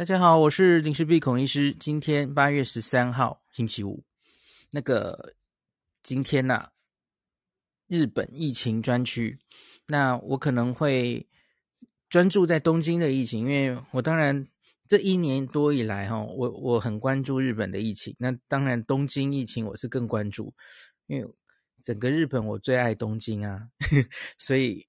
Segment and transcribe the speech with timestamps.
[0.00, 1.76] 大家好，我是林氏璧孔医师。
[1.78, 4.02] 今天八月十三号，星期五。
[4.70, 5.34] 那个
[6.02, 6.70] 今天呐、
[7.86, 9.38] 日本疫情专区，
[9.88, 11.28] 那我可能会
[12.08, 14.48] 专注在东京的疫情，因为我当然
[14.88, 18.16] 这一年多以来哈，我我很关注日本的疫情。
[18.18, 20.54] 那当然东京疫情我是更关注，
[21.08, 21.30] 因为
[21.82, 23.68] 整个日本我最爱东京啊，
[24.38, 24.86] 所以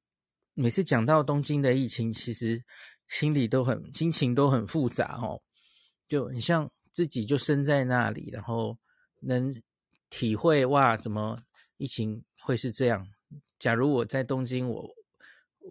[0.53, 2.63] 每次讲到东京的疫情，其实。
[3.11, 5.37] 心里都很，心情都很复杂哦，
[6.07, 8.77] 就很像自己就生在那里，然后
[9.19, 9.53] 能
[10.09, 11.37] 体会哇，怎么
[11.75, 13.05] 疫情会是这样？
[13.59, 14.89] 假如我在东京，我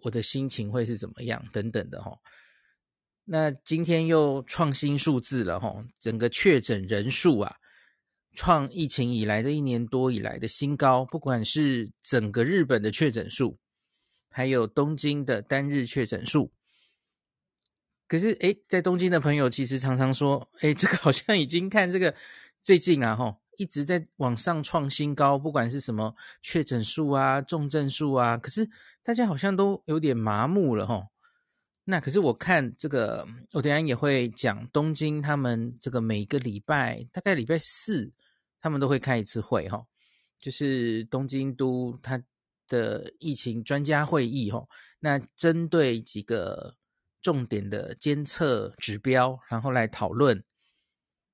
[0.03, 1.43] 我的心情会是怎么样？
[1.51, 2.15] 等等的哈。
[3.25, 7.55] 那今天又创新数字了哈，整个确诊人数啊，
[8.35, 13.57] 创疫情以来的一年多以来的新高，不管是整个日本的确诊数，
[14.29, 16.51] 还有东京的单日确诊数。
[18.11, 22.13] 可是，诶，在东京的朋友其实常常说，诶，这个好像已经看这个
[22.61, 28.69] 最近啊，吼，一直在往上创新高，不管是什么确诊数啊、重症数啊，可是
[29.01, 31.07] 大家好像都有点麻木了，吼。
[31.85, 38.11] 那可是我看这个，我等下也会讲东京他们这个每个礼拜，大概礼拜四
[38.59, 39.81] 他们都会开一次会，哈，
[40.37, 42.21] 就是东京都他
[42.67, 44.67] 的疫情专家会议，吼。
[44.99, 46.75] 那针对几个。
[47.21, 50.43] 重点的监测指标，然后来讨论。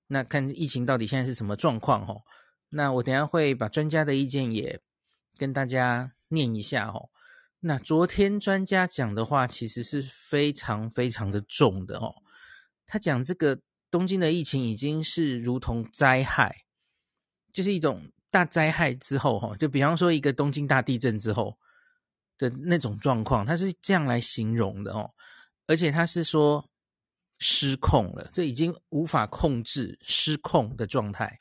[0.08, 2.06] 那看疫情到底现在是什么状况？
[2.06, 2.24] 吼，
[2.70, 4.80] 那我等下会把专家的意见也
[5.38, 6.88] 跟大家念一下。
[6.88, 7.10] 哦，
[7.60, 11.98] 那昨天专家讲的话其实是非常非常的重的。
[12.00, 12.14] 哦，
[12.86, 13.60] 他讲这个
[13.92, 16.56] 东京的疫情已经是如同灾害，
[17.52, 21.58] 就是一种大灾害之后，哈，就比方说一个东京大地震之后
[22.38, 24.94] 的那种状况，他是这样来形容的。
[24.94, 25.12] 哦。
[25.68, 26.68] 而且他是说
[27.40, 31.40] 失控了，这已经无法控制失控的状态。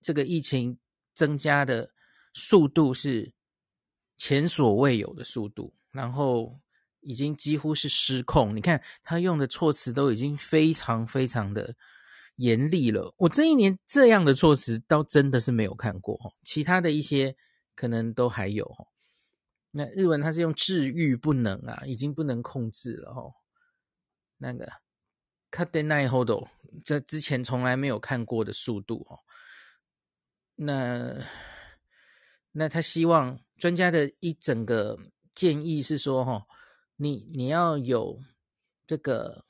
[0.00, 0.78] 这个疫情
[1.12, 1.90] 增加的
[2.32, 3.32] 速度是
[4.16, 6.58] 前所未有的速度，然后
[7.00, 8.54] 已经几乎是失控。
[8.54, 11.74] 你看他用的措辞都已经非常非常的
[12.36, 13.12] 严厉了。
[13.18, 17.34] 我这一年这样的措辞倒真的是没有看过，其他的一些
[17.74, 18.70] 可能都还有。
[19.72, 23.22] 那日文他是用治愈不能啊，已经不能控制了哈。
[24.37, 24.71] 那个
[25.51, 26.47] 胜てないほど，
[26.83, 29.19] 这之前从来没有看过的速度哦。
[30.55, 31.15] 那
[32.51, 34.97] 那他希望专家的一整个
[35.33, 36.47] 建议是说，哈，
[36.95, 38.19] 你你要有
[38.87, 39.45] 这个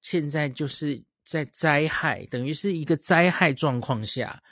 [0.00, 4.42] 现在就是在灾害，等于是一个灾害状况下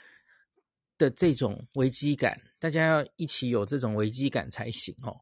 [0.97, 5.19] 的这种危机感，大家要一起有这种危机感才行哦。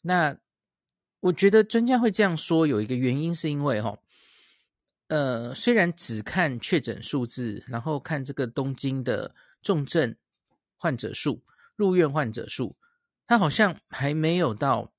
[0.00, 0.36] 那。
[1.19, 3.97] 我觉得专家会这样说，有一个原因是因为哈，
[5.07, 10.15] 呃，虽然只看确诊数字，然后看这个东京的重症
[10.77, 11.43] 患者数、
[11.75, 12.75] 入院患者数，
[13.25, 14.93] 它好像还没有到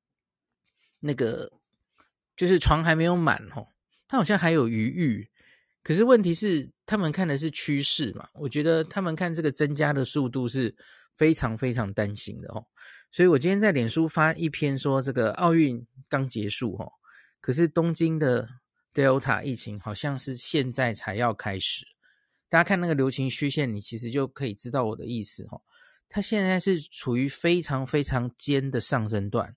[1.01, 1.53] 那个，
[2.37, 3.67] 就是床还没有满哈，
[4.09, 5.31] 它好像还有余裕。
[5.85, 8.29] 可是问题是，他们看的是趋势嘛？
[8.35, 10.75] 我觉得他们看这个增加的速度是
[11.15, 12.67] 非常非常担心的哦。
[13.11, 16.93] 所以我今天在脸书发一篇说，这个奥运刚结束齁，
[17.41, 18.49] 可是东京的
[18.93, 21.87] Delta 疫情好像是现在才要开始。
[22.51, 25.61] 大家看那个流行曲线，你其实就可以知道我的意思齁。
[26.09, 29.57] 它现在是处于非常非常尖的上升段，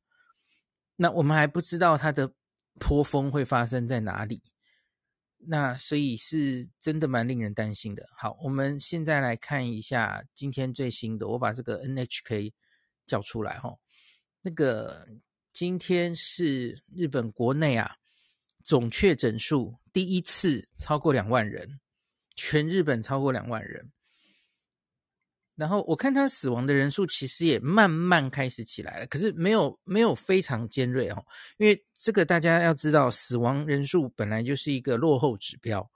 [0.95, 2.33] 那我们还不知道它的
[2.79, 4.41] 波峰会发生在哪里。
[5.37, 8.07] 那所以是真的蛮令人担心的。
[8.17, 12.53] 好，我们现在来看一下今天最新的，我把这个 NHK。
[13.05, 13.75] 叫出来哈，
[14.41, 15.07] 那个
[15.53, 17.95] 今天是日本国内啊
[18.63, 21.79] 总确诊数第一次超过两万人，
[22.35, 23.91] 全日本超过两万人。
[25.55, 31.21] 然后我看他死亡的人数其实也慢慢开始起来了，可是没有没有非常尖锐哈，
[31.57, 35.91] 因为这个大家要知道，死亡人数本来就是一个落后指标。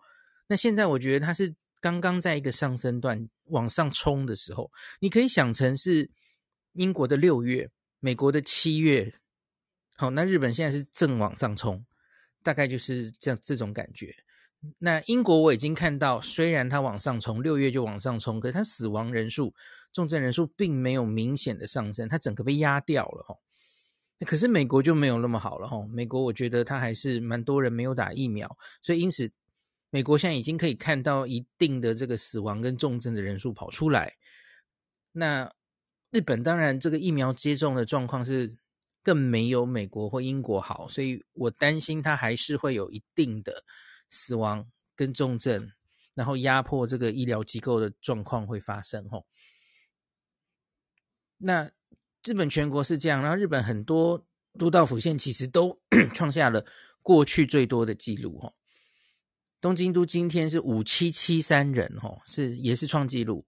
[0.47, 4.69] 那现在我觉得它是刚刚在一个上升段往上冲的时候，
[4.99, 6.11] 你可以想成是。
[6.75, 7.69] 英国的六月，
[7.99, 9.13] 美国的七月，
[9.95, 11.85] 好，那日本现在是正往上冲，
[12.43, 14.13] 大概就是这样这种感觉。
[14.79, 19.53] 那英国我已经看到，虽然它往上冲，六月就往上冲，可是它死亡人数、
[19.93, 23.35] 重症人数并没有明显的上升，它整个被压掉了哈。
[24.25, 29.31] 可是美国就没有那么好了哈，美国我觉得它还是蛮多人没有打疫苗，所以因此
[29.91, 34.13] 美国现在已经可以看到一定的这个死亡跟重症的人数跑出来。
[35.13, 35.49] 那。
[36.15, 38.57] 日本当然，这个疫苗接种的状况是
[39.03, 43.65] 更没有美国或英国好，所以我担心它还是会有一定的
[44.07, 44.65] 死亡
[44.95, 45.69] 跟重症，
[46.13, 49.25] 然后压迫这个医疗机构的状况会发生吼。
[51.37, 51.69] 那
[52.23, 54.25] 日本全国是这样，然后日本很多
[54.57, 55.77] 都道府县其实都
[56.15, 56.65] 创下了
[57.01, 58.55] 过去最多的记录吼。
[59.59, 63.45] 东京都今天是五七七三人吼，是也是创纪录。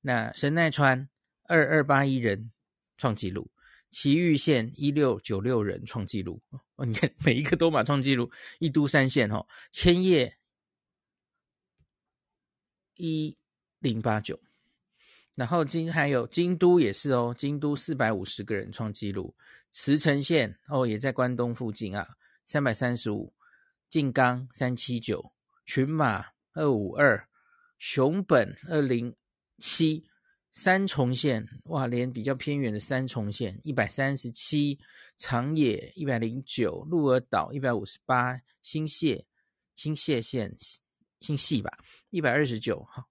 [0.00, 1.08] 那神奈川
[1.48, 2.52] 二二八一人
[2.96, 3.50] 创纪录。
[3.90, 6.40] 埼玉县一六九六人创纪录
[6.76, 8.30] 哦，你看每一个都马创纪录。
[8.58, 10.36] 一都三县哦，千叶
[12.96, 13.36] 一
[13.78, 14.38] 零八九，
[15.34, 19.34] 然后京还有京都也是哦，京都四百五十个人创纪录。
[19.70, 22.06] 茨城县哦，也在关东附近啊，
[22.44, 23.32] 三百三十五。
[23.88, 25.32] 静冈三七九，
[25.64, 27.26] 群马二五二，
[27.78, 29.16] 熊本二零
[29.60, 30.07] 七。
[30.60, 34.76] 三重县哇，连比较偏远的三重县一百三十七，
[35.16, 39.24] 长野一百零九，鹿儿岛一百五十八，新潟
[39.76, 40.52] 新潟县
[41.20, 41.70] 新潟吧
[42.10, 43.08] 一百二十九，好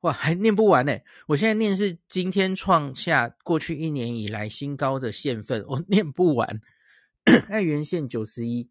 [0.00, 0.98] 哇，还念不完呢。
[1.26, 6.58] 我现在念是今天创下过去一年以来新高的县份，我 念不完。
[7.50, 8.66] 爱媛县九十一，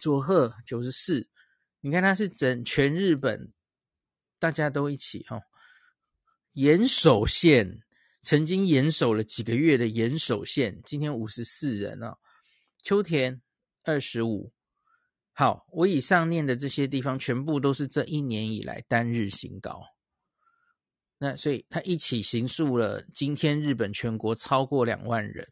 [0.00, 1.28] 佐贺九十四，
[1.80, 3.52] 你看它是整全日本
[4.40, 5.40] 大家都一起哈。
[6.52, 7.80] 岩手县
[8.22, 12.16] 曾经岩守了几个月的岩手县，今天五十四人啊。
[12.82, 13.40] 秋田
[13.84, 14.52] 二十五。
[15.32, 19.82] 好，我以上念的这些地方，全部都是这一年以来单日新高。
[21.18, 25.46] 那所以他一起形塑了今天日本全国超过两万人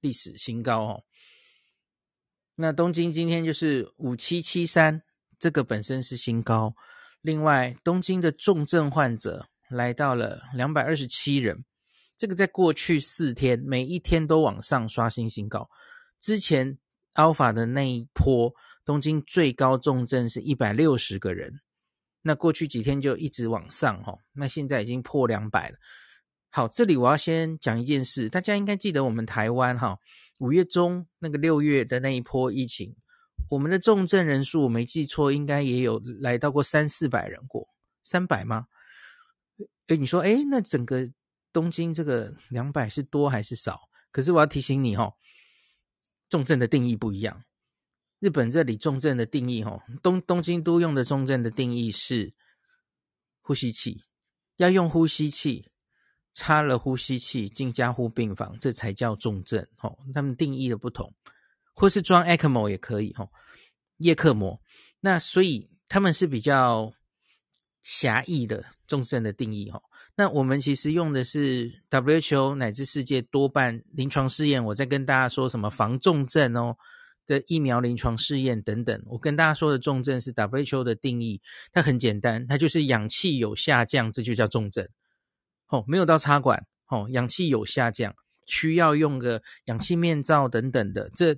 [0.00, 1.04] 历史新高哦。
[2.54, 5.02] 那东京今天就是五七七三，
[5.38, 6.74] 这个本身是新高。
[7.20, 9.48] 另外，东京的重症患者。
[9.68, 11.64] 来到了两百二十七人，
[12.16, 15.68] 这个在过去四天每一天都往上刷新新高。
[16.20, 16.78] 之前
[17.14, 18.52] Alpha 的那一波，
[18.84, 21.60] 东京最高重症是一百六十个人，
[22.22, 25.76] 那过去几天就一直往上哈，那现在已经破两百了。
[26.50, 29.98] 好，这里我要先讲一件事，大家应该记得我们台湾哈，
[30.38, 32.94] 五月中那个六月的那一波疫情，
[33.50, 37.68] 我们的重症人数我没记错，应该也有来到过三四百人过，
[38.02, 38.66] 三百吗？
[39.86, 41.06] 哎，你说，哎，那整个
[41.52, 43.78] 东京这个两百是多还是少？
[44.10, 45.12] 可是我要提醒你哦，
[46.30, 47.44] 重症的定义不一样。
[48.18, 52.32] 日本这里重症的定义，哦，东东京都用的重症的定义是
[53.42, 54.00] 呼吸器，
[54.56, 55.70] 要用呼吸器，
[56.32, 59.66] 插了呼吸器进加护病房，这才叫重症。
[59.82, 61.12] 哦，他们定义的不同，
[61.74, 63.28] 或是装 ECMO 也可以，哦，
[63.98, 64.58] 叶克膜。
[65.00, 66.90] 那所以他们是比较。
[67.84, 69.80] 狭义的重症的定义，哦，
[70.16, 74.64] 那我们其实用的是 WHO 乃至世界多半临床试验。
[74.64, 76.74] 我在跟大家说什么防重症哦
[77.26, 79.02] 的疫苗临床试验等等。
[79.04, 81.42] 我跟大家说的重症是 WHO 的定义，
[81.72, 84.88] 它很简单，它就是氧气有下降，这就叫重症。
[85.68, 88.14] 哦，没有到插管，哦，氧气有下降，
[88.46, 91.36] 需要用个氧气面罩等等的，这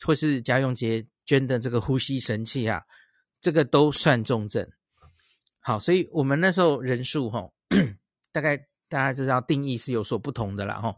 [0.00, 2.82] 或是家用洁捐的这个呼吸神器啊，
[3.40, 4.68] 这个都算重症。
[5.66, 7.50] 好，所以我们那时候人数哈，
[8.30, 8.54] 大概
[8.86, 10.94] 大家知道定义是有所不同的啦哈。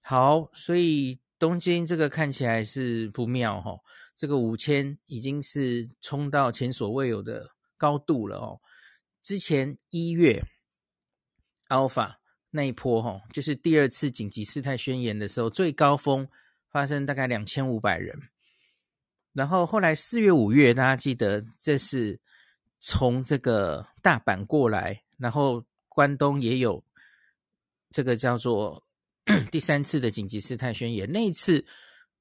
[0.00, 3.76] 好，所以东京这个看起来是不妙哈，
[4.14, 8.60] 这个五千已经是冲到前所未有的高度了哦。
[9.20, 10.40] 之前一月
[11.68, 12.14] Alpha
[12.50, 16.28] 那一波哈，就是第二次紧急事态宣言的时候，最高峰
[16.70, 18.16] 发生大概两千五百人，
[19.32, 22.20] 然后后来四月五月，大家记得这是。
[22.86, 26.84] 从这个大阪过来，然后关东也有
[27.90, 28.86] 这个叫做
[29.50, 31.10] 第三次的紧急事态宣言。
[31.10, 31.64] 那一次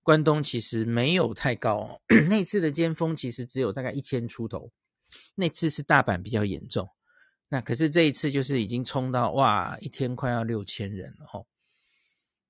[0.03, 4.71] 关东其实没有太高， 那次的尖峰其实只有大概一千出头。
[5.35, 6.89] 那次是大阪比较严重，
[7.49, 11.45] 那可是这一次就是已经冲到哇，一天快要六千人了吼。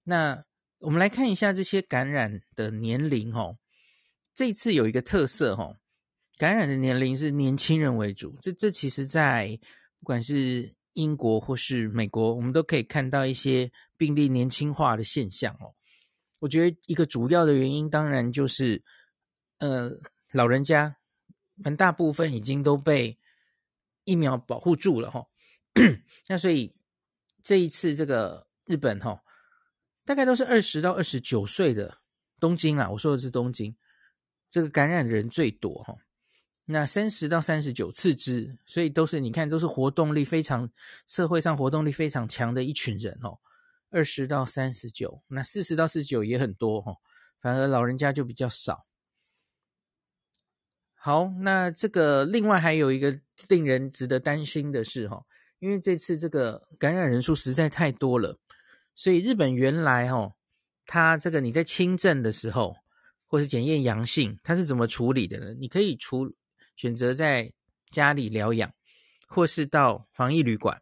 [0.03, 0.46] 那
[0.77, 3.58] 我们来看一下这些感染的年龄吼，
[4.36, 5.77] 这一次有一个特色吼。
[6.37, 9.57] 感染的年龄是年轻人为主，这这其实，在
[9.99, 15.73] 不管是英国或是美国，我们都可以看到一些病例年轻化的现象哦。
[16.39, 18.83] 我觉得一个主要的原因，当然就是，
[19.59, 19.91] 呃，
[20.31, 20.97] 老人家
[21.63, 23.17] 很大部分已经都被
[24.03, 25.27] 疫苗保护住了哈、哦。
[26.27, 26.75] 那所以
[27.41, 29.19] 这一次这个日本哈、哦，
[30.03, 31.97] 大概都是二十到二十九岁的
[32.39, 33.73] 东京啊，我说的是东京，
[34.49, 35.97] 这个感染的人最多哈、哦。
[36.65, 40.70] 那三十到三十九次之，所以都是你看，都是活动力非常，
[41.08, 43.38] 社会上活动力非常强的一群人哦。
[43.89, 46.96] 二十到三十九，那四十到四十九也很多哈，
[47.41, 48.86] 反而老人家就比较少。
[50.96, 55.22] 好，那这个另外还有一个令人值得担心的是哈，
[55.60, 58.39] 因为这次这个感染人数实在太多了，
[58.96, 60.34] 所以日本原来哈，
[60.86, 62.74] 它这个你在轻症的时候
[63.27, 65.53] 或是检验阳性，它是怎么处理的呢？
[65.60, 66.34] 你可以处
[66.75, 67.53] 选择在
[67.89, 68.73] 家里疗养，
[69.27, 70.81] 或是到防疫旅馆，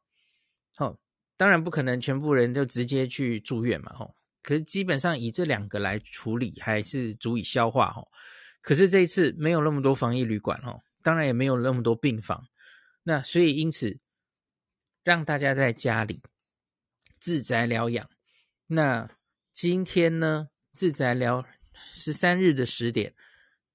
[0.75, 0.97] 好。
[1.37, 4.15] 当然不可能全部人就直接去住院嘛，吼。
[4.43, 8.11] 可是基本上以这两个来处理还是足以消化，吼。
[8.61, 12.47] 可是这一次没有那么多防疫旅馆，吼，当然也没有那么多病房，
[13.01, 13.99] 那所以因此
[15.03, 16.21] 让大家在家里
[17.19, 18.07] 自宅疗养。
[18.67, 19.09] 那
[19.51, 21.43] 今天呢，自宅疗
[21.73, 23.15] 十三日的十点，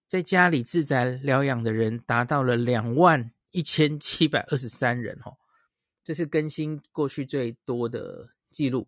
[0.06, 5.36] 在家里自宅疗养的人达到了两万一千七百二十三人，哦。
[6.04, 8.86] 这是更新过去最多的记录。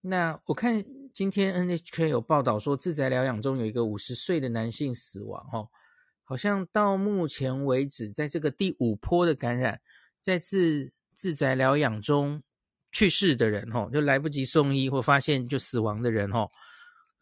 [0.00, 5.68] 那我看今天 NHK 有报道说，自宅疗养中有一个五十岁的男性死亡，哦，
[6.24, 9.82] 好像到目前为止，在这个第五波的感染，
[10.22, 12.42] 在自自宅疗养中
[12.90, 16.50] 去世的人，哦，就来不及送医或发现就死亡的人，哦，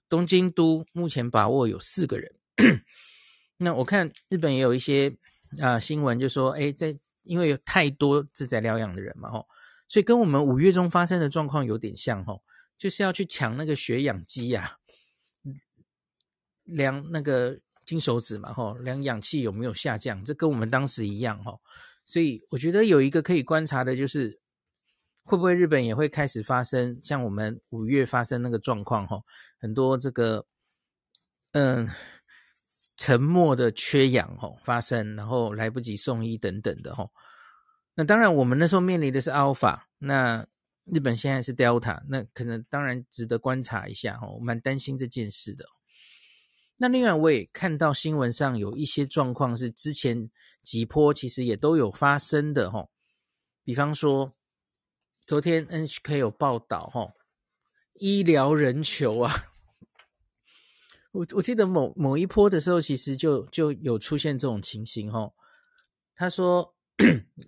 [0.09, 2.33] 东京都目前把握有四个人。
[3.57, 5.17] 那我看日本也有一些
[5.61, 9.47] 啊、新闻就说，哎，在因为有太多自在疗养的人嘛，吼，
[9.89, 12.43] 所以跟我们五月中发生的状况有点像，吼，
[12.77, 14.77] 就是要去抢那个血氧机呀，
[16.65, 21.61] 量那个金手指嘛，吼，量氧气有没有下降，这跟我们当时一样，吼，
[22.05, 24.39] 所以我觉得有一个可以观察的就是，
[25.25, 29.25] 会不会日本也会开始发生像我们五月发生那个状况，吼，
[29.59, 30.47] 很多这个，
[31.53, 31.89] 嗯。
[32.99, 37.11] 沉默的缺氧吼发生，然后来不及送医等等的吼。
[37.95, 40.47] 那当然，我们那时候面临的是 Alpha，那
[40.85, 45.65] 日本现在是 Delta，那可能当然值得观察一下吼，我蛮担心这件事的。
[46.77, 50.31] 那另外我也看到新闻上有一些状况是之前
[50.63, 52.91] 几波其实也都有发生的吼，
[53.65, 54.33] 比方说
[55.27, 57.13] 昨天 NHK 有报道吼，
[57.95, 59.33] 医疗人球啊。
[61.19, 65.29] 我我记得某某一波的时候，其实就就有出现这种情形哈。
[66.15, 66.73] 他说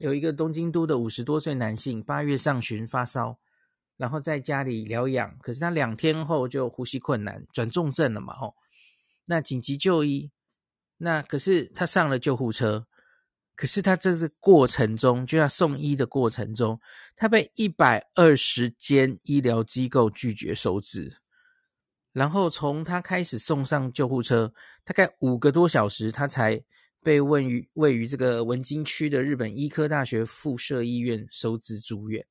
[0.00, 3.38] 有一个东京都的五十多岁男性，八月上旬发烧，
[3.96, 8.56] 然后在家里疗养，可是他两天后就呼吸困难，转重症了嘛吼。
[9.26, 10.32] 那紧急就医，
[10.96, 12.88] 那可是他上了救护车，
[13.54, 16.80] 可是他这个过程中就要送医的过程中，
[17.14, 21.18] 他被一百二十间医疗机构拒绝收治。
[22.12, 24.52] 然后从他开始送上救护车，
[24.84, 26.60] 大概五个多小时，他才
[27.02, 32.26] 被位于位于这个文京区的日本医科大学附设医院收治住院。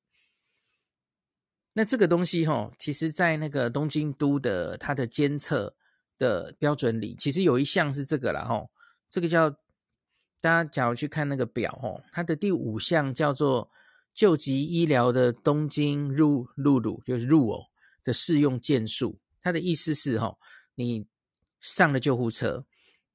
[1.72, 5.74] 那这个东西哈，其实在那个东京都的它的监测
[6.18, 8.66] 的标准里，其实有一项是这个啦哈，
[9.08, 9.48] 这个叫
[10.40, 13.70] 大家假如去看那个表哈，它的第五项叫做
[14.12, 17.62] 救急医疗的东京入入鲁就是入哦
[18.04, 19.18] 的适用件数。
[19.42, 20.36] 他的意思是，哈，
[20.74, 21.06] 你
[21.60, 22.64] 上了救护车，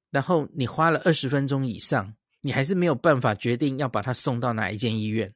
[0.10, 5.34] 然后你花了二十分钟以上，你还是没有办法决定要把他送到哪一间医院，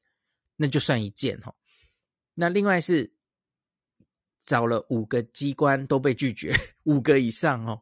[0.56, 1.54] 那就算一件，哈。
[2.34, 3.12] 那另外是
[4.46, 7.82] 找了五个机关都被拒绝，五个以上哦，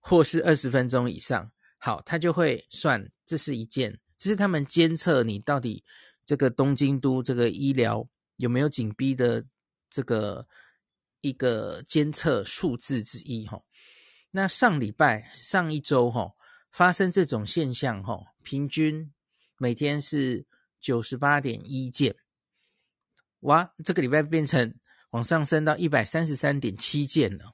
[0.00, 5.84] 或是二十分钟以上，好，他就会算这是一件，这是他们监测你到底
[6.24, 9.44] 这个东京都这个医疗有没有紧逼的
[9.90, 10.46] 这个。
[11.20, 13.60] 一个监测数字之一哈，
[14.30, 16.32] 那上礼拜上一周哈
[16.70, 19.12] 发生这种现象哈，平均
[19.56, 20.46] 每天是
[20.80, 22.14] 九十八点一件，
[23.40, 24.74] 哇，这个礼拜变成
[25.10, 27.52] 往上升到一百三十三点七件了，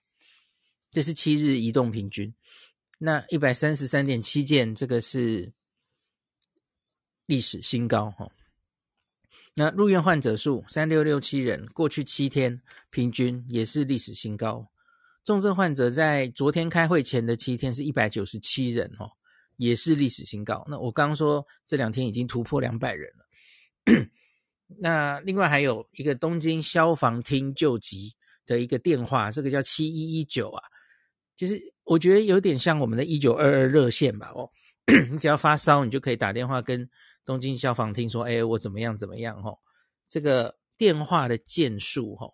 [0.91, 2.35] 这是七日移动平均，
[2.99, 5.53] 那一百三十三点七件这个是
[7.27, 8.31] 历史新高哈。
[9.55, 14.67] 那入院患者数三六六七人，过去七天平均也是历史新高。
[15.25, 19.11] 重症患者在昨天开会前的七天是一百九十七人哦，
[19.59, 20.67] 也是历史新高。
[20.69, 24.07] 那我刚刚说这两天已经突破两百人了。
[24.81, 28.15] 那另外还有一个东京消防厅救急
[28.47, 30.65] 的一个电话，这个叫七一一九啊，
[31.37, 34.51] 其实我觉得有点像我们的一九二二热线吧哦，
[35.13, 36.89] 你只要发烧，你就可以打电话跟。
[37.25, 39.43] 东京消防厅说：“哎，我怎么样怎么样？
[39.43, 39.57] 哈，
[40.09, 42.29] 这个电话的件数，哈，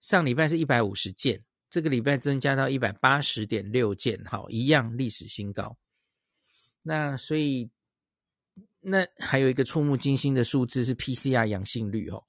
[0.00, 5.76] 上礼拜是一百五十件，这个礼拜增加到一百八十点六件，好，一样历史新高。
[6.82, 7.68] 那所以，
[8.80, 12.22] 那还有一个触目惊心的数字是 PCR 阳性率，哦，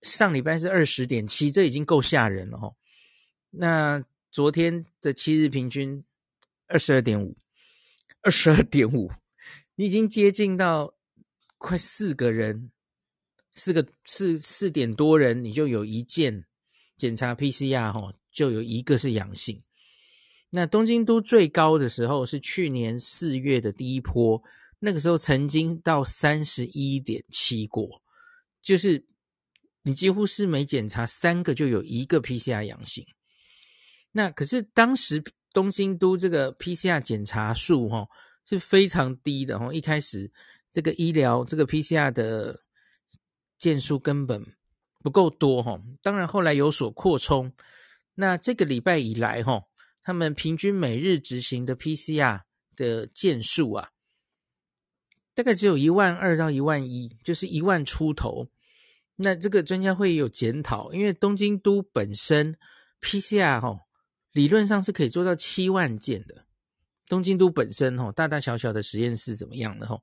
[0.00, 2.74] 上礼拜是二十点七，这已经够吓人了哦。
[3.50, 6.02] 那昨天的七日平均
[6.66, 7.36] 二十二点五，
[8.22, 9.12] 二十二点五，
[9.76, 10.94] 你已经接近到
[11.58, 12.70] 快四个人，
[13.50, 16.44] 四个四四点多人，你就有一件
[16.96, 19.62] 检查 PCR 哦，就有一个是阳性。
[20.50, 24.40] 那东京都最高的时候是去年四月的第一波，
[24.78, 28.00] 那个时候曾经到三十一点七过，
[28.62, 29.04] 就是
[29.82, 33.04] 你几乎是每检查三个就有一个 PCR 阳性。
[34.12, 35.20] 那可是当时
[35.52, 38.06] 东京都这个 PCR 检查数哈
[38.44, 40.30] 是非常低的哈，一开始
[40.72, 42.62] 这个医疗这个 PCR 的
[43.58, 44.44] 件数根本
[45.02, 47.52] 不够多哈，当然后来有所扩充。
[48.14, 49.64] 那这个礼拜以来哈。
[50.06, 52.42] 他们平均每日执行的 PCR
[52.76, 53.88] 的件数啊，
[55.34, 58.50] 大概只有一万二到一万一，就是一万出头。
[59.16, 62.54] 那这个专家会有检讨，因为东京都本身
[63.00, 63.80] PCR 哈，
[64.32, 66.43] 理论上是可以做到七万件的。
[67.14, 69.96] 东京都本身哈，大大小小的实验室怎么样的哈，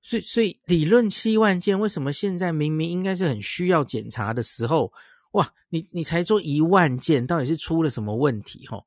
[0.00, 4.92] 所以所以理论七万件，为什么现在明明应该是很需要检查的时候，
[5.32, 8.80] 哇，你你才做一万件，到底是出了什么问题哈？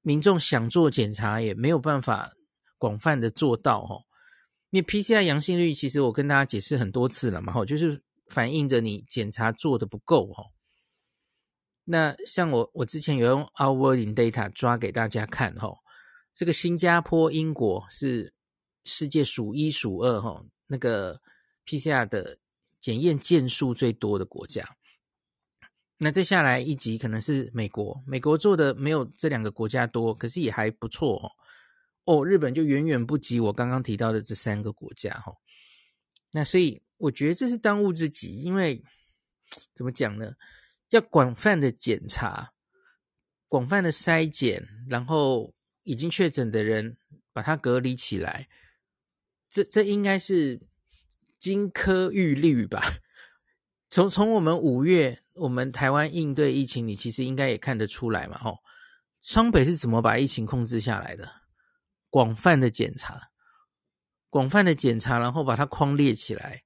[0.00, 2.32] 民众想做检查也没有办法
[2.78, 3.96] 广泛的做到哈，
[4.70, 10.42] 你 PCR 阳性率其实我跟大家解释很多次了嘛，哈，就是反映着你检查做的不够哈。
[11.84, 15.68] 那像我我之前有用 Our World in Data 抓给大家看哈，
[16.36, 18.34] 这个新加坡、英国是
[18.84, 21.18] 世界数一数二哈，那个
[21.64, 22.38] PCR 的
[22.78, 24.76] 检验件数最多的国家。
[25.96, 31.32] 那再下来一级可能是美国，美国做的没有这两个国家多，可是也还不错哦。
[32.04, 35.32] 哦，日本就远远不及我刚刚提到的这三个国家哈。
[36.32, 38.84] 那所以我觉得这是当务之急，因为
[39.74, 40.34] 怎么讲呢？
[40.90, 42.52] 要广泛的检查，
[43.48, 45.54] 广泛的筛检，然后
[45.86, 46.96] 已经确诊的人
[47.32, 48.48] 把他隔离起来，
[49.48, 50.60] 这这应该是
[51.38, 52.82] 金科玉律吧。
[53.88, 58.58] 从从我们五月，我们台湾应对疫情，你其实应该也看得出来嘛，吼，
[59.20, 61.30] 双北是怎么把疫情控制下来的？
[62.10, 63.30] 广泛的检查，
[64.28, 66.64] 广泛的检查，然后把它框列起来。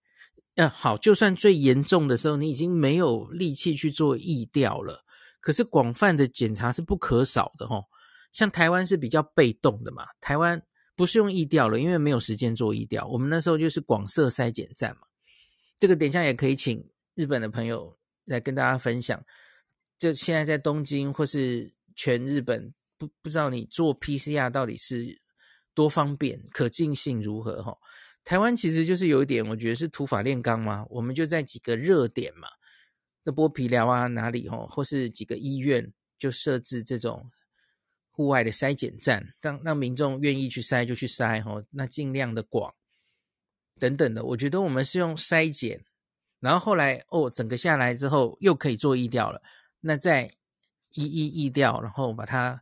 [0.55, 5.05] 嗯，好，就算最严重的时候，你已经没有力气去做疫调了，
[5.41, 7.90] 可是广泛的检查是不可少的，吼。
[8.33, 10.61] 像台湾是比较被动的嘛，台湾
[10.95, 13.07] 不是用疫调了，因为没有时间做疫调。
[13.07, 15.03] 我们那时候就是广设筛检站嘛，
[15.79, 16.89] 这个等一下也可以请。
[17.17, 19.23] 日本的朋友来跟大家分享，
[19.99, 25.21] 就现在在东京或是全日本，不不知道你做 PCR 到底是
[25.75, 27.77] 多方便，可近性如何哈？
[28.25, 32.49] 台湾其实就是有一点，我觉得是土法炼钢嘛，我们就在几个热点嘛，
[33.23, 37.29] 那剥皮寮啊哪里哈，或是几个医院就设置这种
[38.11, 42.75] 户外的筛检站，让让民众愿意去筛就去筛哈，那尽量的广
[43.79, 45.83] 等等的，我觉得我们是用筛检。
[46.41, 49.43] 然后后来哦，整个下来之后又可以做疫调了，
[49.81, 50.25] 那再
[50.93, 52.61] 一一疫调，然后把它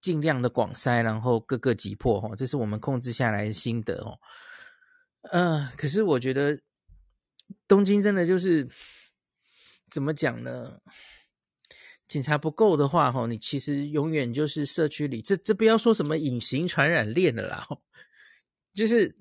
[0.00, 4.18] 尽量的广筛，然后各个击破哈，这是我们控制下来的心得哦。
[5.32, 6.60] 呃，可是我觉得
[7.66, 8.68] 东京真的就是
[9.90, 10.78] 怎么讲呢？
[12.08, 17.66] 检查不够的话，哈，你其实永远就是社区里，这这不要说什么隐形传染链的啦，
[18.74, 19.16] 就是。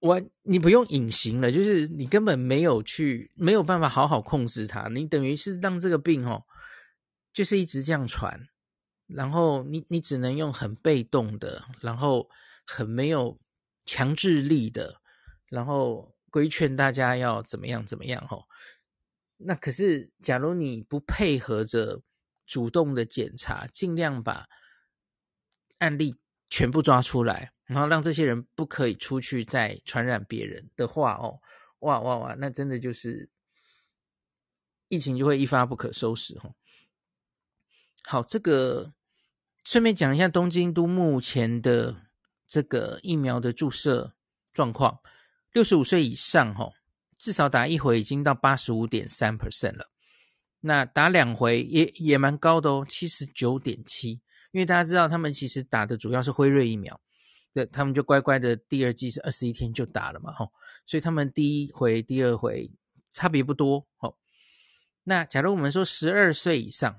[0.00, 6.44] 我你不用隐形了，就是你根本没有去，没有办法好好控制它，你等于是让这个病哦，
[7.32, 8.48] 就是一直这样传，
[9.08, 12.28] 然后你你只能用很被动的，然后
[12.64, 13.36] 很没有
[13.86, 15.00] 强制力的，
[15.48, 18.44] 然后规劝大家要怎么样怎么样哦。
[19.38, 22.02] 那可是假如你不配合着
[22.46, 24.46] 主动的检查，尽量把
[25.78, 26.14] 案例
[26.50, 27.52] 全部抓出来。
[27.68, 31.38] 然后让这些人不可以出去再传染别人的话哦，
[31.80, 33.28] 哇哇哇，那真的就是
[34.88, 36.54] 疫情就会一发不可收拾哦。
[38.04, 38.94] 好，这个
[39.64, 42.06] 顺便讲一下东京都目前的
[42.46, 44.14] 这个疫苗的注射
[44.54, 45.00] 状况，
[45.52, 46.72] 六十五岁以上哈，
[47.18, 49.90] 至少打一回已经到八十五点三 percent 了，
[50.60, 54.12] 那打两回也也蛮高的哦，七十九点七，
[54.52, 56.98] 因为大家知道他们其实打的主要是辉瑞疫苗。
[57.54, 60.52] 对，他们就乖乖的，第二剂是二十一天就打了嘛，吼，
[60.86, 62.70] 所以他们第一回、第二回
[63.10, 64.16] 差别不多，吼。
[65.02, 66.94] 那假如我们说十二岁以上，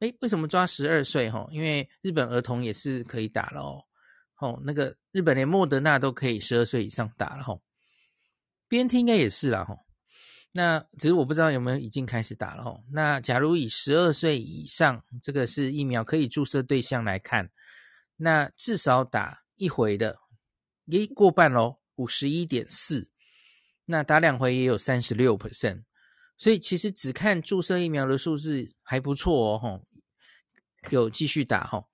[0.00, 1.28] 诶，为什么抓十二岁？
[1.30, 3.82] 吼，因为日本儿童也是可以打了哦，
[4.34, 7.60] 吼，那个日本连莫德纳都可以十二岁以上打了，吼
[8.72, 9.76] ，BNT 应该也是啦，吼。
[10.52, 12.82] 那只是我不知道有没有已经开始打了哦。
[12.90, 17.50] 那假如以十二岁以上，这个是疫苗可以注射对象来看，
[18.16, 20.18] 那至少打一回的，
[20.86, 23.10] 一过半喽，五十一点四。
[23.84, 25.82] 那打两回也有三十六 percent，
[26.38, 29.86] 所以其实只看注射疫苗的数字还不错哦，吼，
[30.88, 31.88] 有继续打吼。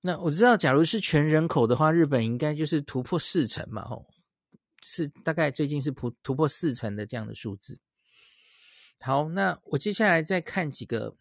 [0.00, 4.06] 那我知道，假如是全人口的话，日本应该就是突破四成嘛，吼。
[4.82, 7.78] 是大概最近是突突破四成的这样的数字。
[9.00, 11.16] 好，那我接下来再看几个，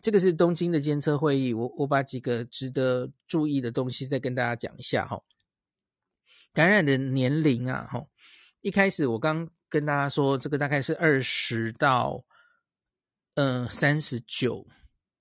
[0.00, 5.22] 这个是东京的监测会议，我我把几个值得注意的东西再跟大家讲一下哈。
[6.54, 8.06] 感染的年龄啊，哈，
[8.60, 12.24] 一开始我刚跟大家说，这个大概是二十到
[13.34, 14.66] 嗯三十九，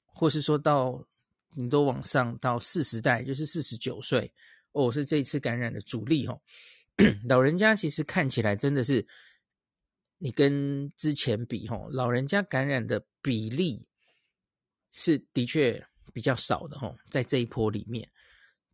[0.06, 1.06] 或是说到
[1.54, 4.34] 你都往上到四十代，就是四十九岁
[4.72, 6.38] 哦，是这一次感染的主力哈。
[7.28, 9.08] 老人家其实看起来真的是，
[10.18, 13.88] 你跟之前比吼，老人家感染的比例
[14.92, 18.12] 是的确比较少的吼，在这一波里面，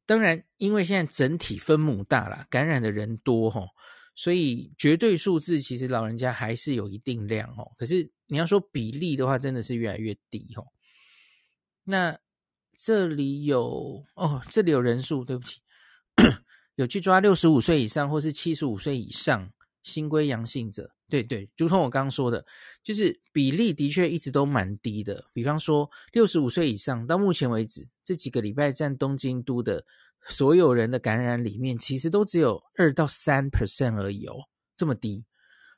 [0.05, 3.69] 当然因为现在整体分母大了，感染的人多吼，
[4.15, 10.67] 所以绝对数字其实老人家还是有一定量哦，可是你要说比例的话，真的是越来越低吼。
[11.83, 12.19] 那
[12.75, 15.61] 这里有哦，这里有人数，对不起。
[16.77, 22.45] 有去抓六十五岁以上或是七十五岁以上新规阳性者，对对，如同我刚刚说的，
[22.83, 25.25] 就是比例的确一直都蛮低的。
[25.33, 29.83] 比方说六十五岁以上，到目前为止这几个礼拜占东京都的
[30.27, 34.35] 所有人的感染里面，其实都只有二到三 percent 而已哦，
[34.75, 35.25] 这么低。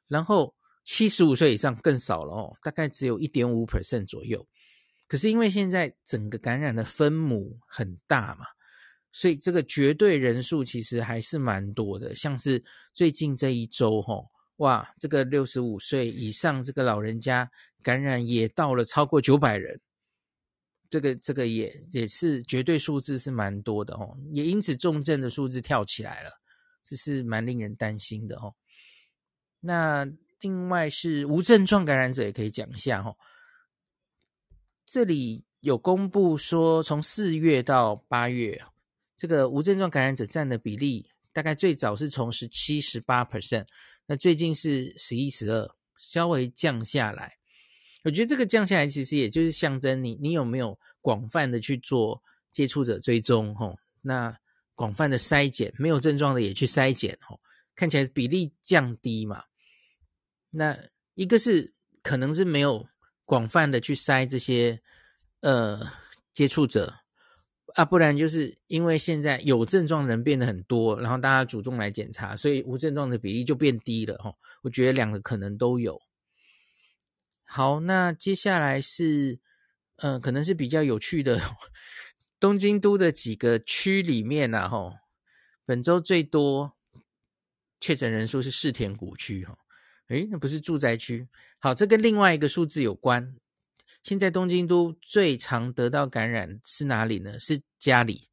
[0.10, 4.46] 然后七十五岁以上更少了哦，大概只有一点五 percent 左右。
[5.08, 8.46] 可是因为现在整个感染的分母很大嘛。
[9.12, 17.50] 所以这个绝对人数其实还是蛮多的，像是最近这一周吼，哇，这个六十五岁以上这个老人家
[17.82, 19.82] 感染也到了超过九百人，
[20.90, 26.30] 这个这个也也是绝对数字是蛮多的吼，也因此重症的数字跳起来了，
[26.84, 28.56] 这是蛮令人担心的吼。
[29.60, 30.08] 那
[30.42, 33.18] 另外是无症状感染者也可以讲一下吼，
[34.86, 38.62] 这里有公布说从四月到八月。
[39.20, 43.66] 这个无症状感染者占的比例，大概最早是从十七、十八 percent，
[44.06, 47.38] 那最近是十一、十二，稍微降下来。
[48.06, 54.34] 我觉得这个降下来，其实也就是象征你你有没有广泛的去做接触者追踪，吼，那
[54.74, 57.38] 广泛的筛检，没有症状的也去筛检，吼，
[57.76, 59.44] 看起来比例降低嘛。
[60.50, 60.80] 那
[61.16, 62.88] 一个是可能是没有
[63.26, 64.82] 广泛的去筛这些
[65.42, 65.92] 呃
[66.34, 66.99] 接触者。
[67.76, 74.34] 啊，不然就是因为现在有症状人变得很多，然后大家主动来检查，所以无症状的比例就变低了哈。
[74.62, 76.02] 我觉得两个可能都有。
[77.44, 79.40] 好，那接下来是，
[79.98, 81.42] 嗯、可能是比较有趣的，
[82.40, 84.94] 东京都的几个区里面呐，哈，
[85.66, 86.74] 本周最多
[87.80, 89.58] 确诊人数是世田谷区哈，
[90.10, 91.28] 诶，那不是住宅区。
[91.58, 93.36] 好，这跟另外一个数字有关。
[94.10, 97.40] 现在东京都最常得到感染是哪里呢？
[97.40, 98.28] 是家里，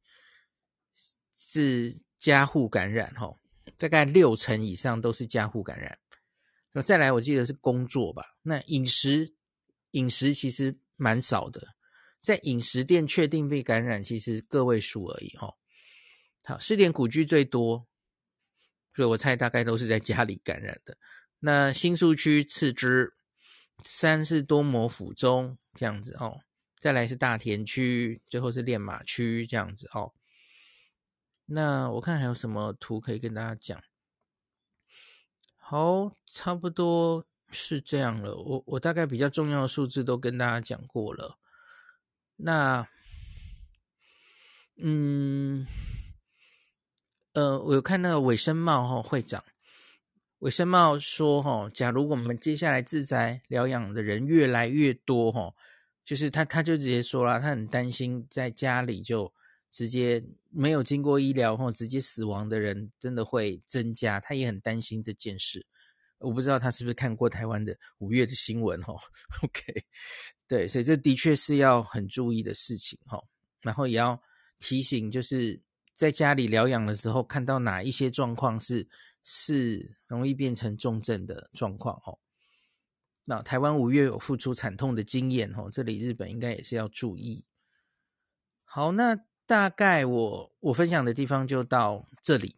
[1.37, 3.31] 是家户感染哈，
[3.77, 5.95] 大概六成以上都是家户感染。
[6.71, 8.25] 那再来，我记得是工作吧。
[8.41, 9.31] 那饮食，
[9.91, 11.61] 饮食其实蛮少的，
[12.19, 15.53] 在饮食店确定被感染，其实个位数而已哈。
[16.45, 17.87] 好，世田谷区最多，
[18.95, 20.97] 所以我猜大概都是在家里感染的。
[21.37, 23.13] 那新宿区次之。
[23.83, 26.41] 三是多摩府中这样子哦，
[26.79, 30.13] 再来是大田区，最后是练马区这样子哦。
[31.45, 33.81] 那我看还有什么图可以跟大家讲？
[35.55, 38.35] 好，差不多是这样了。
[38.35, 41.37] 我我大概比较重要的数字都跟大家讲过了。
[42.37, 42.87] 那，
[44.77, 45.65] 嗯，
[47.33, 49.43] 呃，我有看那个尾生茂哈会长。
[50.39, 55.51] 韦生茂说：“哈，假如我们接下来自宅疗养的人越来越多，哈，
[56.05, 59.33] 就是他他就直接说了，他很担心在家里就
[59.71, 65.65] 直接没有经过医疗或直接死亡的人真的会增加，他也很担心这件事。
[66.19, 68.93] 我不知道他是不是看过台湾的五月的新闻，哈
[69.43, 69.85] ，OK，
[70.47, 73.19] 对，所以这的确是要很注意的事情，哈，
[73.63, 74.21] 然后也要
[74.59, 75.59] 提醒，就是
[75.95, 78.87] 在家里疗养的时候，看到哪一些状况是。”
[79.29, 82.17] 是容易变成重症的状况哦。
[83.25, 87.43] 那台湾五月有付出惨痛的经验哦，这里日本应该也是要注意。
[88.63, 92.55] 好，那大概我我分享的地方就到这里。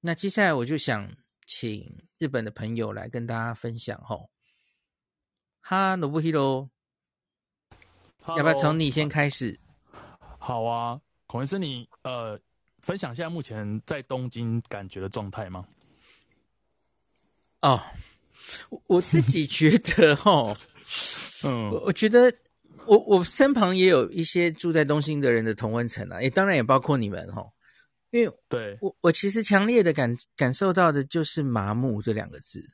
[0.00, 4.30] 那接下来我就想请日本的朋友来跟大家分享哦。
[5.60, 6.70] 哈，罗布希罗，
[8.28, 9.60] 要不要从你先开始？
[10.38, 12.40] 好啊，孔医师，你呃，
[12.80, 15.68] 分享一下目前在东京感觉的状态吗？
[17.60, 17.80] 哦，
[18.86, 20.56] 我自己觉得 哦，
[21.44, 22.32] 嗯，我我觉得
[22.86, 27.50] 我我身旁也有一些住在东兴的人的同温层啊，也当然也包括你们哦。
[28.10, 28.78] 因为对。
[28.80, 32.64] 我，我其实强烈的感感受到的就是麻木这两个字，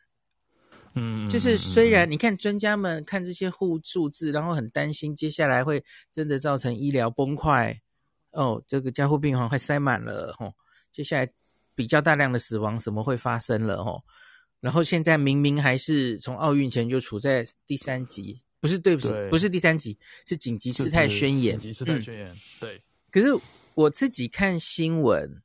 [0.95, 7.77] 嗯，就是虽然你看专家们看这些户数字，然后很担心接下来会真的造成医疗崩溃，
[8.31, 10.53] 哦，这个加护病房快塞满了，吼，
[10.93, 11.29] 接下来
[11.75, 14.05] 比较大量的死亡什么会发生了，吼，
[14.65, 23.29] 然后现在明明还是从奥运前就处在第三级，不是对不起，不是第三级，是紧急事态宣言，紧急事态宣言，对，可是。
[23.77, 25.43] 我自己看新闻，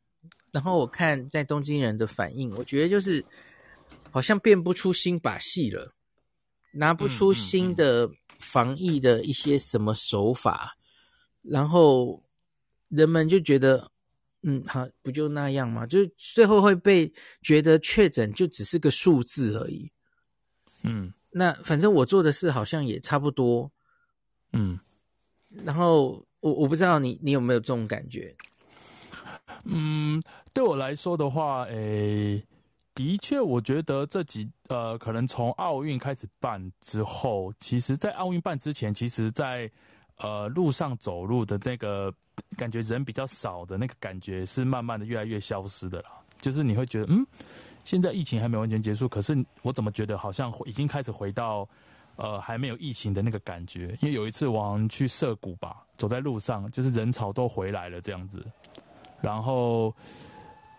[0.51, 3.25] 然后我看在东京人的反应，我觉得就是
[4.11, 5.91] 好像变不出新把戏了，
[6.71, 10.77] 拿不出新的防疫的一些什么手法，
[11.41, 12.21] 然后
[12.89, 13.89] 人们就觉得，
[14.43, 15.85] 嗯，好，不就那样吗？
[15.85, 19.91] 就最后会被觉得确诊就只是个数字而已。
[20.83, 23.71] 嗯，那反正我做的事好像也差不多。
[24.53, 24.79] 嗯，
[25.63, 26.25] 然后。
[26.41, 28.33] 我我不知道你你有没有这种感觉？
[29.65, 30.23] 嗯，
[30.53, 32.47] 对我来说的话，诶、欸，
[32.95, 39.69] 的确，我觉得这几呃，可能从奥运开始办之后，其实，在奥运办之前，其实在
[40.19, 42.13] 呃路上走路的那个
[42.55, 46.05] 感觉人比较少的那个感觉，是慢慢的越来越消失的了。
[46.39, 47.25] 就是你会觉得，嗯，
[47.83, 51.67] 现在疫情还没完全结束，可是我怎么觉得好像已经开始回到。
[52.21, 58.45] 呃，还没有疫情的那个感觉，因为有一次我去涩谷吧，走在路上，就是人潮都回来了这样子，
[59.21, 59.95] 然后，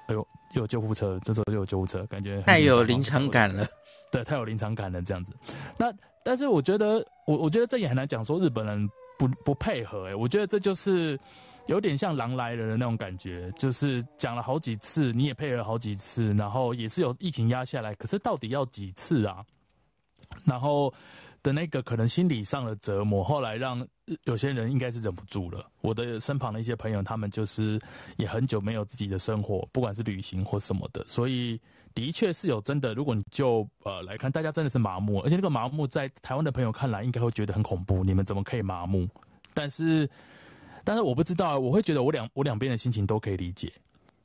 [0.08, 0.20] 哎呦，
[0.52, 3.66] 又有救护车，这时候又有救护车，感觉太有 临场感了，
[4.12, 5.32] 对，太有临场感了这样子。
[5.78, 5.90] 那
[6.22, 8.86] 但是我觉得，我我觉得这也很难讲说日本人
[9.20, 11.20] 不不配合，哎，我觉得这就是
[11.66, 19.44] 有点像狼来了的那种感觉，就是讲了好几次，你也配合好几次，然后也是有疫情压下来，可是到底要几次啊？
[20.44, 20.90] 然后。
[21.42, 23.88] 的那个可能心理上的折磨，后来让
[24.24, 25.64] 有些人应该是忍不住了。
[25.80, 27.80] 我的身旁的一些朋友，他们就是
[28.18, 31.58] 也很久没有自己的生活，不管是旅行或什么的，所以
[31.94, 32.94] 的确是有真的。
[32.94, 38.02] 如果你就呃来看，大家真的是麻木，而且那个麻木在台湾的朋友看来，应该会觉得很恐怖。
[38.04, 39.08] 你们怎么可以麻木？
[39.54, 40.08] 但是，
[40.84, 43.72] 但是我不知道，我会觉得我两我两边的心情都可以理解。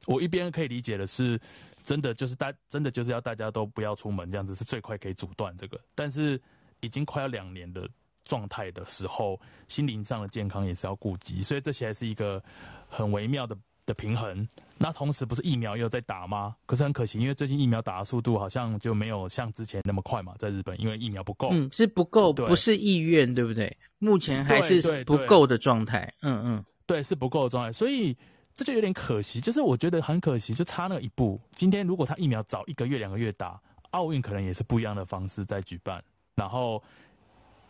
[0.06, 1.40] 我一边可以理解的是，
[1.84, 5.80] 真的就是大真的就是要大家都不要出门，这样子是最快可以阻断这个。
[5.94, 6.42] 但是。
[6.82, 7.90] 已经快要两年的
[8.26, 12.44] 状态的时候，心灵上的健康也是要顾及，所以这些还是一个
[12.88, 14.48] 很微妙的的平衡。
[14.78, 16.56] 那同时不是疫苗又在打吗？
[16.66, 23.76] 可是很可惜，因为最近疫苗打的速度好像就没有像之前那么快嘛，在日本，因为疫苗不够，嗯，是不够，不是意愿，对不对？
[24.00, 28.16] 目前还是不够的状态，嗯嗯，对，是不够的状态，所以
[28.54, 31.40] 这就有点可惜，就是我觉得很可惜，就差那一步。
[31.54, 33.60] 今天如果他疫苗早一个月、两个月打，
[33.92, 36.04] 奥运可能也是不一样的方式在举办。
[36.36, 36.84] 然后，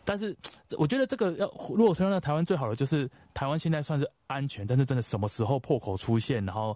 [0.06, 0.34] 但是
[0.78, 6.74] 我觉得这个要如果推到台湾最好的就是台湾现在算是安全，但是真的什么时候破口出现，然后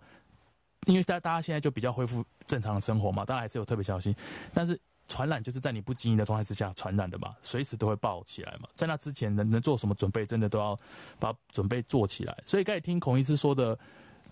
[0.87, 4.14] 因为大大家现在就比较恢复正常的生活嘛，当然还是有特别小心。
[4.53, 8.69] 但是传染就是在你不经意的状态之下传染的嘛，随时都会爆起来嘛。
[8.75, 10.77] 在那之前能能做什么准备，真的都要
[11.19, 12.37] 把准备做起来。
[12.45, 13.79] 所以刚才听孔医师说的。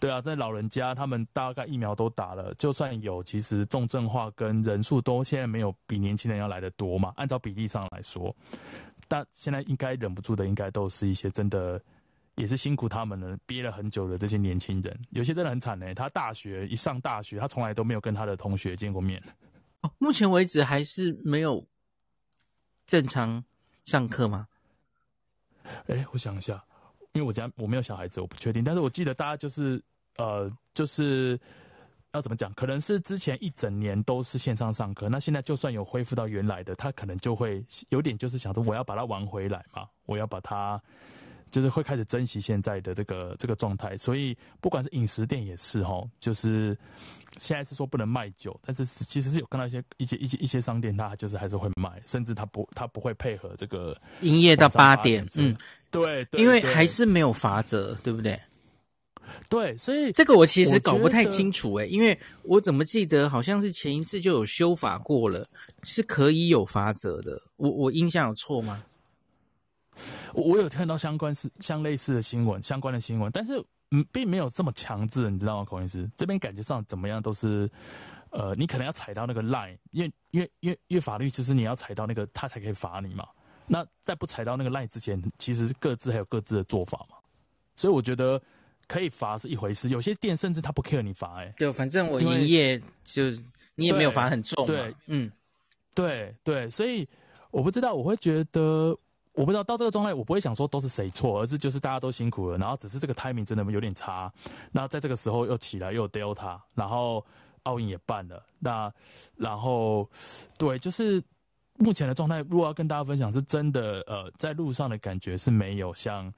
[0.01, 7.13] 对啊，在老人家他们大概疫苗都打了，就算有，其实重症化跟人数都现在没有比年轻人要来的多嘛。
[7.17, 8.35] 按照比例上来说，
[9.09, 11.81] 但现在应该忍不住的，应该都是一些真的
[12.37, 15.01] 也是辛苦他们了，憋了很久的这些年轻人。
[15.11, 19.23] 有些真的很惨呢，他大学一上大学，他从来都没有跟他的同学见过面。
[19.81, 21.67] 哦，目前为止还是没有
[22.87, 23.45] 正常
[23.85, 24.49] 上课吗？
[25.87, 26.65] 哎，我想一下。
[27.15, 28.63] 因为我家我没有小孩子，我不确定。
[28.63, 29.83] 但是我记得大家就是
[30.17, 31.39] 呃，就是
[32.13, 32.53] 要怎么讲？
[32.55, 40.81] 可能是之前一整年都是线上上课，那现在就算有恢复到原来的，他可能就会有点就是想说，我要把它玩回来嘛，我要把它
[41.51, 43.97] 就是会开始珍惜现在的这个这个状态。
[43.97, 46.77] 所以不管是饮食店也是哦，就是
[47.37, 55.57] 现在是说不能卖酒，但是其实是有看到一些一些一些一些商店，他就是还是会卖，甚至他不他不会配合这个营业到八点，嗯。
[55.91, 58.41] 对，对，因为还是没有罚则，对不对？
[59.49, 65.47] 对，所以这个我其实搞不太清楚诶，因为我怎么记得好像是前一次就有修法过了，
[65.83, 67.41] 是可以有罚则的。
[67.57, 68.83] 我我印象有错吗？
[70.33, 75.65] 我我有看到相关是相类似的新闻，相关的新闻，但是嗯，并没有这么强制，你知道吗？
[75.65, 77.69] 孔医师这边感觉上怎么样都是
[78.31, 83.27] 呃，你可能要踩到那个 line，因为因为因为因为法律其实你要踩到那个，他才可以罚你嘛。
[83.69, 87.17] 那在不踩到那个 line 之前，其实各自还有各自的做法嘛。
[87.77, 88.41] 所以我觉得
[88.87, 93.31] 可以罚是一回事，有些店甚至他不 care 你罚，哎，对，反正我营业就
[93.75, 95.31] 你也没有罚很重嘛，对，嗯，
[95.95, 97.07] 对对，所以
[97.51, 98.97] 我不知道，我会觉得。
[99.35, 104.33] 我不知道到这个状态，我不会想说都是谁错，而是就是大家都辛苦了，然后只是这个 timing 真的有点差。
[104.73, 107.25] 那在这个时候又起来又有 Delta，然后
[107.63, 108.93] 奥运也办了，那
[109.37, 110.11] 然后
[110.57, 111.23] 对，就是
[111.79, 116.33] 目前的状态，如果要跟大家分享，是真的呃，在路上的感觉是没有像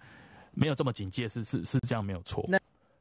[0.52, 2.44] 没有这么警戒，是是是这样没有错。
[2.48, 2.58] 那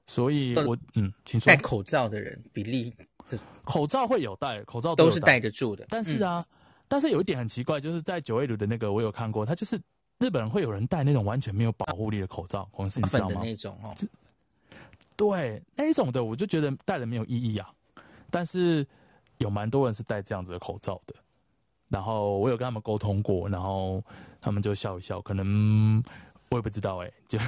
[0.07, 1.53] 所以我嗯，请说。
[1.53, 2.93] 戴口罩的人比例，
[3.25, 6.45] 这口罩会有戴，口罩都，都是戴得住的，但是啊。
[6.49, 6.55] 嗯
[6.91, 9.79] 但是有一点很奇怪，就是在九卫路的那个，我有看过，他就是
[10.17, 13.41] 日本人会有人戴那种完全没有保护力的口罩，可能是你知道吗？
[13.43, 13.95] 那种哦，
[15.15, 17.69] 对，那一种的我就觉得戴了没有意义啊。
[18.31, 18.83] 但是
[19.37, 21.13] 有蛮多人是戴这样子的口罩的，
[21.89, 24.03] 然后我有跟他们沟通过，然后
[24.39, 26.01] 他们就笑一笑，可能
[26.49, 27.39] 我也不知道哎、欸，就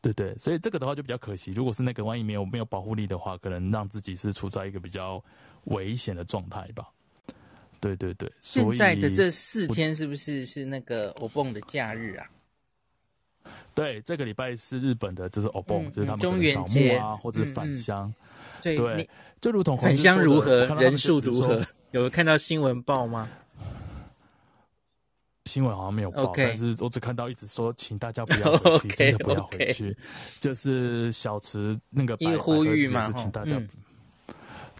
[0.00, 1.52] 对对，所以这个的话就比较可惜。
[1.52, 5.22] 如果是那个万一没有没有保护力的话，可能让自己是处在一个比较
[5.64, 6.88] 危险的状态吧。
[7.80, 12.26] 对对对，现在的这四天是不是是那个欧蹦的假日啊？
[13.74, 18.12] 对，这个礼拜是日本的，就是欧蹦，嗯、就是他们中元节啊，或者是返乡。
[18.62, 19.08] 对，对
[19.40, 21.64] 就如同返乡如何，人数如何？
[22.02, 23.28] 有看到新闻报吗？
[25.46, 29.96] 新闻好像没有报.但是我只看到一直说，请大家不要回去 真的不要回去。
[30.40, 33.56] 就是小池那个白呼吁嘛，请大家。
[33.56, 33.68] 嗯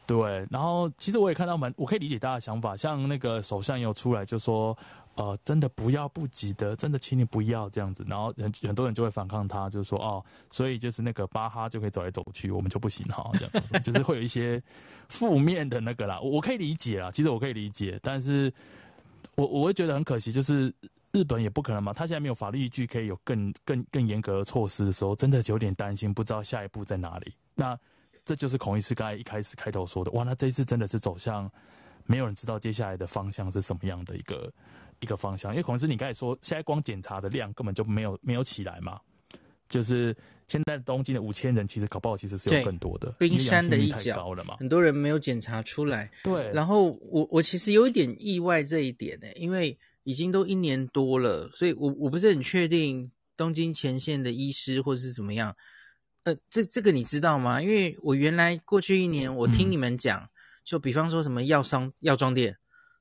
[0.09, 4.77] 对，然后其实我也看到蛮，我可以理解大家的想法，像那个首相也有出来就说，
[5.17, 14.63] 呃，真的不要不急的，真的请你不要这样子，然后很很多人就会反抗他，就是说哦，所以就是那个巴哈就可以走来走去，我们就不行哈，这样子，就是会有一些
[15.09, 18.53] 负面的那个啦，我可以理解啦，其实我可以理解，但是
[19.35, 20.73] 我我会觉得很可惜，就是
[21.13, 27.33] 日本也不可能嘛，他现在没有法律依据可以有更更更严格的措施的时候，真的有点担心，不知道下一步在哪里。
[27.55, 27.79] 那。
[28.29, 31.49] 这就是孔医师刚才一开始开头说的，哇，那这一次真的是走向
[32.07, 34.53] 没有人知道接下来的方向是什么样的一个
[35.01, 35.53] 一个方向。
[35.53, 39.01] 因为孔医师你刚才说，现在光检查的量根本就没有没有起来嘛，
[39.69, 40.17] 就是
[40.49, 46.11] 现在东京的五千人，其实搞不好其实是有更多的，冰山的一角了嘛，很多人没有检查出来。
[46.23, 55.55] 对，然后我我其实有一点意外这一点呢，因为已经都一年多了，所以我我不是很确定东京前线的医师或者是怎么样。
[56.23, 57.63] 呃，这这个你知道吗？
[57.63, 60.29] 因为我原来过去一年，我听你们讲，嗯、
[60.65, 62.57] 就比方说什么药商、药妆店、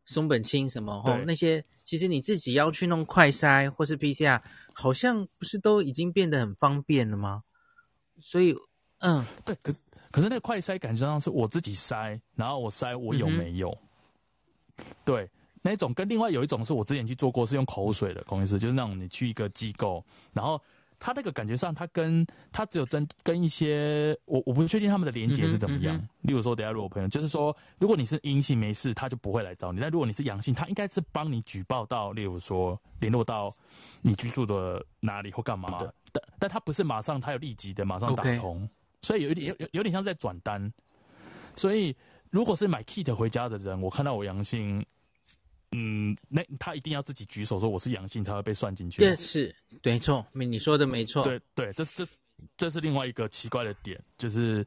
[0.05, 4.41] 松本清什么哦，那些，其实你自己要去弄快筛或是 PCR，
[4.73, 7.43] 好像不是都已经变得很方便了吗？
[8.19, 8.55] 所以，
[8.99, 13.69] 嗯，对，可是可是那个快筛感觉上是我自己筛，然后我筛我有没有？
[14.77, 15.29] 嗯、对，
[15.61, 20.61] 那种跟另外有一种是我之前去做过，是用口水的，孔医师，就是那种你去一个机构，然后。
[21.05, 25.95] 他那个感觉上，他跟他只有针跟一些我我不确定他们的连接是怎么样。
[25.95, 33.55] 嗯嗯、例如说，等下如果朋友就是说，如果你是阴性没事，他就不会来找你；但如果你是阳性，他应该是帮你举报到，例如说联络到
[34.01, 35.93] 你居住的哪里或干嘛的。
[36.11, 38.67] 但但他不是马上，他有立即的马上打通.
[39.03, 40.73] 所以有一点有有有点像在转单。
[41.55, 41.95] 所以
[42.31, 44.83] 如果是买 kit 回家的人，我看到我阳性。
[45.77, 49.01] 嗯，那他一定要自己举手说我是阳性才会被算进去。
[49.01, 51.21] 对，是，没错，你说的没错。
[51.21, 52.07] 对对，这是这
[52.55, 54.65] 这是另外一个奇怪的点，就是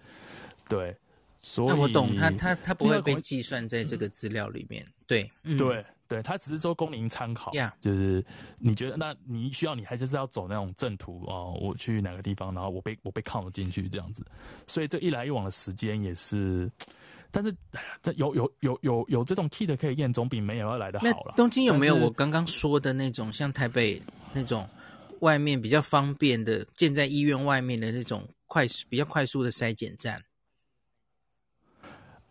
[0.68, 0.94] 对，
[1.38, 4.86] 所以我懂他他他不会被计算在这个资料里面。
[5.06, 7.50] 对、嗯、对对，他只是说供您参考。
[7.52, 7.72] Yeah.
[7.80, 8.22] 就是
[8.58, 14.22] 你觉得那你需要你还是是要走那种正途哦，我去哪个地方，然后我被我被 count 进去这样子，
[14.66, 16.70] 所以这一来一往的时间也是。
[17.30, 17.54] 但是，
[18.02, 21.34] 这有有有有有这种 kit 可以验，总比没有要来的好了。
[21.36, 24.68] 东京有没有我刚刚说的那种，像台北那种
[25.20, 30.22] 外面比较方便的，建在医院外面的那种快速比较快速的筛检站？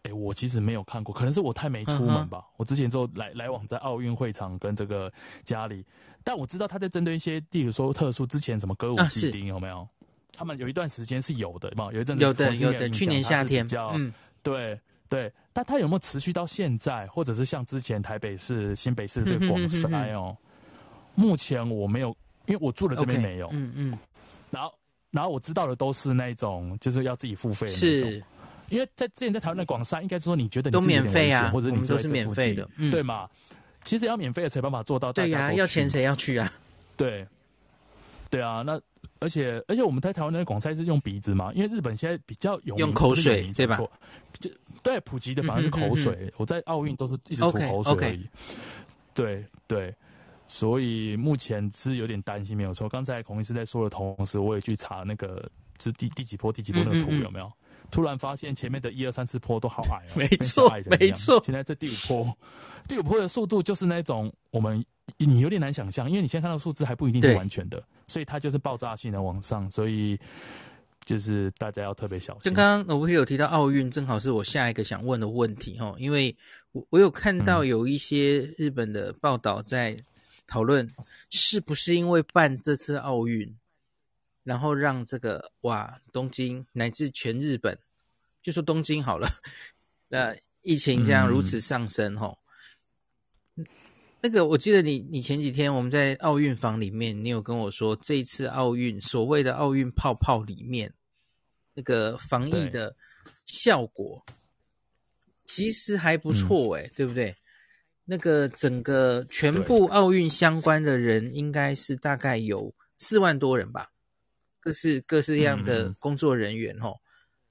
[0.03, 2.39] 哎、欸，我其实没有看过，可能是我太没出门吧。
[2.39, 5.11] 嗯、我之前就来来往在奥运会场跟这个
[5.43, 5.85] 家里，
[6.23, 9.87] 但我知道他在针对一些，例如说特殊之前什么歌舞伎町有没有？
[10.33, 14.13] 他们有一段时间是有的，有一阵子有的有的，去年夏天嗯。
[14.43, 14.79] 对
[15.09, 20.35] 对，但它有没有持续到现在，或者是像之前台北市、新北市这个广筛哦？
[21.15, 22.09] 目前我没有，
[22.45, 23.49] 因为我住的这边没有。
[23.51, 23.99] 嗯、okay, 嗯。
[24.51, 24.73] 然后，
[25.11, 28.11] 然后我知道的都是那种，就是要自己付费的那种。
[28.11, 28.23] 是。
[28.69, 33.29] 因为在之前在台湾的广筛，应该说你觉得你都免费啊，或者你都是免费的，嗯、对吗？
[33.85, 35.13] 其实要免费的才办法做到。
[35.13, 36.51] 对呀、啊，要钱谁要去啊？
[36.97, 37.25] 对。
[38.29, 38.77] 对啊，那
[39.19, 41.49] 而且而且我们在台湾的广筛是用鼻子嘛？
[41.55, 43.79] 因为日本现在比较有用口水，对吧？
[44.87, 46.33] 对，普及的反而是口水。
[46.37, 48.17] 我在奥运都是一直吐口水而已。
[48.17, 48.27] Okay, okay.
[49.13, 49.95] 对对，
[50.47, 52.87] 所以目前是有点担心，没有错。
[52.87, 55.49] 刚才孔医师在说的同时，我也去查那个
[55.81, 57.45] 是第第几波、第几波那个图有没有？
[57.45, 60.69] 嗯嗯嗯突然发现前面的一二三四波都好矮哦，没错，
[60.99, 61.41] 没错。
[61.41, 62.37] 现在这第五波，
[62.85, 64.83] 第五波的速度就是那种我们
[65.17, 70.19] 你有点难想象，因为你现在看到数字还不一定是完全的，所以它就是爆炸性的往上，所以。
[71.07, 72.53] 就是大家要特别小心。
[72.53, 76.35] 刚刚我有提到奥运，正好是我下一个想问的问题哈，因为
[76.73, 79.97] 我我有看到有一些日本的报道在
[80.45, 80.85] 讨论，
[81.29, 83.55] 是不是因为办这次奥运，
[84.43, 87.79] 然后让这个哇东京乃至全日本，
[88.43, 89.29] 就说东京好了，
[90.09, 92.27] 那疫情这样如此上升哈。
[92.27, 92.37] 嗯、
[94.21, 100.93] 那个我记得你你前几天我们在奥运房里面，你有跟我说这一次奥运所谓的奥运泡泡里面。
[101.79, 102.95] 那个防疫的
[103.45, 104.25] 效果
[105.45, 107.35] 其实还不错诶、欸、对，对不对？
[108.03, 113.91] 那个整个全部奥运相关的人应该是大概有四万多人吧，
[114.59, 116.99] 各式各式样的工作人员吼。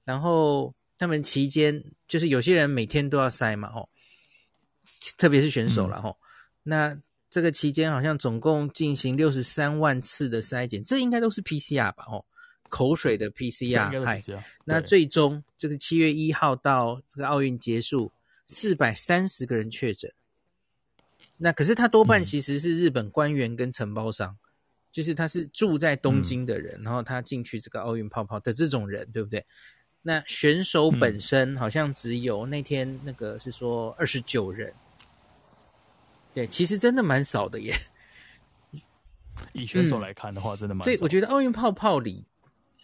[0.03, 3.87] 然后他们期间就是有些人每天都要筛嘛哦，
[5.17, 6.17] 特别是选手了吼。
[6.69, 6.99] 那
[7.29, 12.25] 这个期间好像总共进行六十三万次的筛检，这应该都是 PCR 吧哦。
[12.67, 14.21] 口水的 PCR，嗨，
[14.65, 18.11] 那最终这个七月一号到这个奥运结束，
[18.45, 20.11] 四百三十个人确诊。
[21.37, 24.43] 那可是他多半其实是日本官员跟承包商，嗯、
[24.91, 29.45] 就是他是住在东京的人，嗯、然后他进去这个奥运泡泡的这种人，对不对？
[30.01, 34.73] 那选手本身好像只有那天那个是说二十九人，
[36.37, 37.75] 对，其实真的蛮少的耶。
[39.53, 40.83] 以选手来看的话，真的蛮少。
[40.83, 42.25] 所以我觉得奥运泡泡里。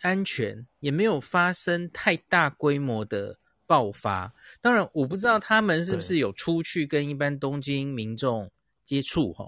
[0.01, 4.33] 安全也没有发生太大规模的爆发。
[4.59, 8.51] 当然，我不知道他们是不是有出去跟一般东京民众
[8.83, 9.45] 接触哈。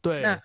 [0.00, 0.36] 对，那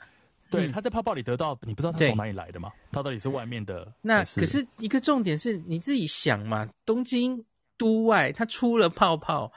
[0.51, 2.72] 对他在泡泡里得到，你不知道他从哪里来的吗？
[2.91, 3.91] 他到底是外面的？
[3.99, 7.43] 那可是一个重点是你自己想嘛，东京
[7.80, 9.51] 都外他出了泡泡，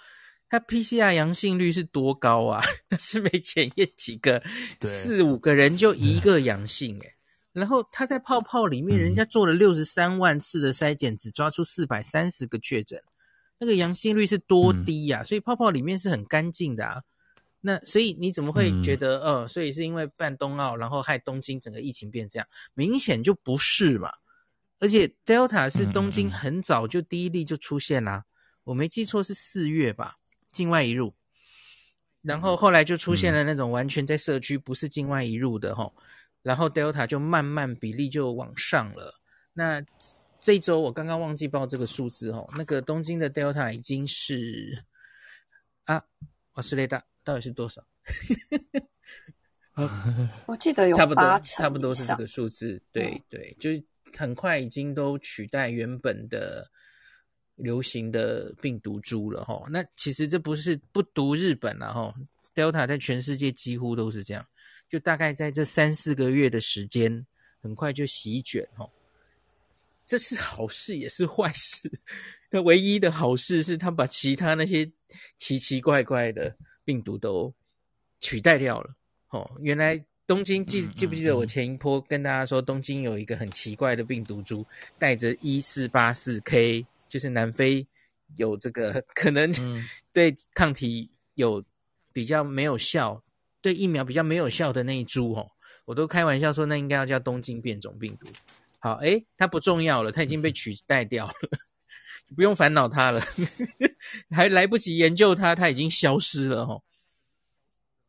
[0.50, 2.62] 他 PCR 阳性率是多高啊？
[2.90, 4.42] 那是没检验几个，
[4.80, 7.14] 四五个人就一个阳性诶、欸
[7.52, 13.02] 然后他在泡泡里面，人家做了六十三万次的筛检，只抓出四百三十个确诊，
[13.58, 15.24] 那个阳性率是多低呀、啊？
[15.24, 17.02] 所以泡泡里面是很干净的啊。
[17.60, 22.46] 那所以你怎么会觉得，呃，所以是因为办冬奥，然后害东京整个疫情变这样？
[22.74, 24.12] 明显就不是嘛。
[24.78, 28.24] 而且 Delta 是东京很早就第一例就出现啦，
[28.62, 30.14] 我没记错是四月吧，
[30.52, 31.14] 境外移入，
[32.22, 35.92] 然后后来就出现了那种完全在社区不是境外移入的齁。
[36.42, 39.20] 然后 Delta 就慢慢比例就往上了。
[39.52, 39.84] 那
[40.38, 44.84] 这一周我刚刚忘记报这个数字哦，那个东京的 Delta 已经是
[45.84, 46.02] 啊，
[46.54, 47.84] 瓦斯雷达到底是多少？
[50.46, 52.82] 我记得有差不多，差不多是这个数字。
[52.90, 53.84] 对对，就是
[54.16, 56.70] 很快已经都取代原本的
[57.60, 59.64] 流行的病毒株了哈。
[59.70, 62.14] 那其实这不是不独日本了哈
[62.54, 64.44] ，Delta 在全世界几乎都是这样。
[64.88, 67.24] 就大概在这三四个月的时间，
[67.62, 68.90] 很快就席卷哦。
[70.04, 71.88] 这是好事也是坏事。
[72.50, 74.90] 那唯一的好事是，他把其他那些
[75.38, 76.52] 奇奇怪怪的
[76.84, 77.54] 病毒都
[78.18, 78.90] 取代掉了。
[79.28, 84.66] 哦，原来东京记记不记得我前一波跟大家说，东京有一个很奇怪的病毒株，
[84.98, 87.86] 带着一四八四 K，就是南非
[88.36, 89.52] 有这个可能
[90.14, 91.62] 对抗体有
[92.12, 93.22] 比较没有效。
[93.62, 95.52] 对疫苗比较没有效的那一株哦，
[95.84, 98.26] 我都开玩笑说那应该要叫东京变种病毒。
[98.78, 101.34] 好，诶，它不重要了，它已经被取代掉了，
[102.34, 103.20] 不用烦恼它了，
[104.34, 106.82] 还来不及研究它，它已经消失了哦。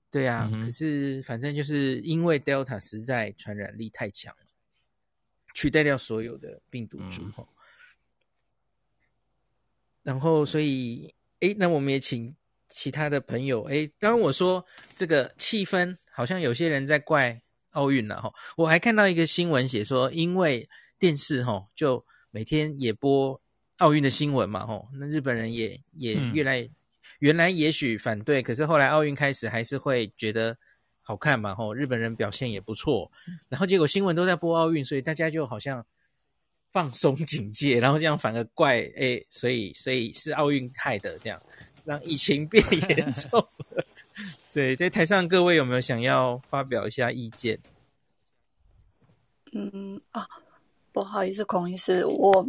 [0.09, 4.45] 对啊，嗯、可是反正就是因为 Delta 实在传染力太强了，
[5.53, 7.39] 取代掉所有的病毒株哦。
[7.39, 7.47] 嗯、
[10.03, 12.35] 然后所以，哎，那我们也请。
[12.73, 17.37] 其他的朋友，哎，刚刚我说这个气氛好像有些人在怪
[17.71, 18.31] 奥运了哈。
[18.55, 23.37] 我还看到一个新闻写说，因为电视哈就每天也播
[23.79, 26.69] 奥运的新闻嘛哈，那日本人也也越来、嗯、
[27.19, 30.57] 原来也许反对，可是后来奥运开始还是会觉得
[31.01, 31.75] 好看嘛哈。
[31.75, 33.11] 日本人表现也不错，
[33.49, 35.85] 然后结果新闻都在播奥运，所以大家就好像
[36.72, 41.41] 放松警戒， 然后这样反而怪哎，所以所以是奥运害的这样。
[41.84, 43.43] 让疫情变严重，
[44.47, 47.57] 所以在台上各位有没有想要发表一下意见？
[49.51, 50.28] 嗯啊，
[50.91, 52.47] 不好意思，孔医师，我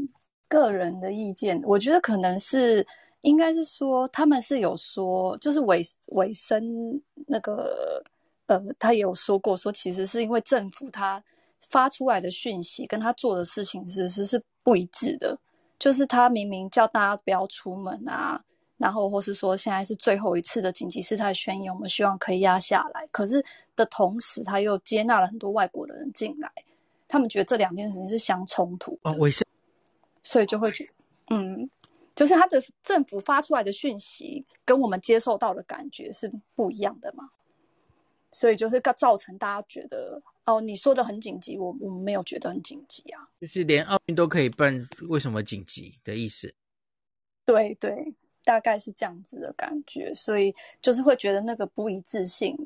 [0.49, 2.87] 个人的意见，我觉得可能是
[3.23, 8.05] 应该是说他们是有说，就是尾尾声那个
[8.49, 11.25] 呃，他也有说过，说其实是因为政府他
[11.69, 15.39] 发出来的讯息跟他做的事情其实是不一致的，
[15.79, 18.43] 就是他明明叫大家不要出门啊。
[18.79, 23.07] 然后，或是说现在是最后一次的紧急事态宣言，我们希望可以压下来。
[23.13, 23.45] 可是
[23.77, 26.51] 的同时，他又接纳了很多外国的人进来，
[27.07, 29.13] 他们觉得这两件事情是相冲突的。
[29.13, 29.47] 哦，我是，
[30.25, 30.93] 所以就会觉得，
[31.31, 31.71] 嗯，
[32.17, 37.31] 就是他的政府发出来的讯息跟我们接受到的感觉是不一样的嘛。
[38.33, 43.20] 所以就是造成大家觉得，哦，你说的很紧急，我我们没有觉得很紧急啊。
[43.41, 46.53] 就是连奥运都可以办，为什么紧急的意思？
[47.45, 48.14] 对对。
[48.45, 52.57] 大概是这样子的感觉，所以就是会觉得那个不一致性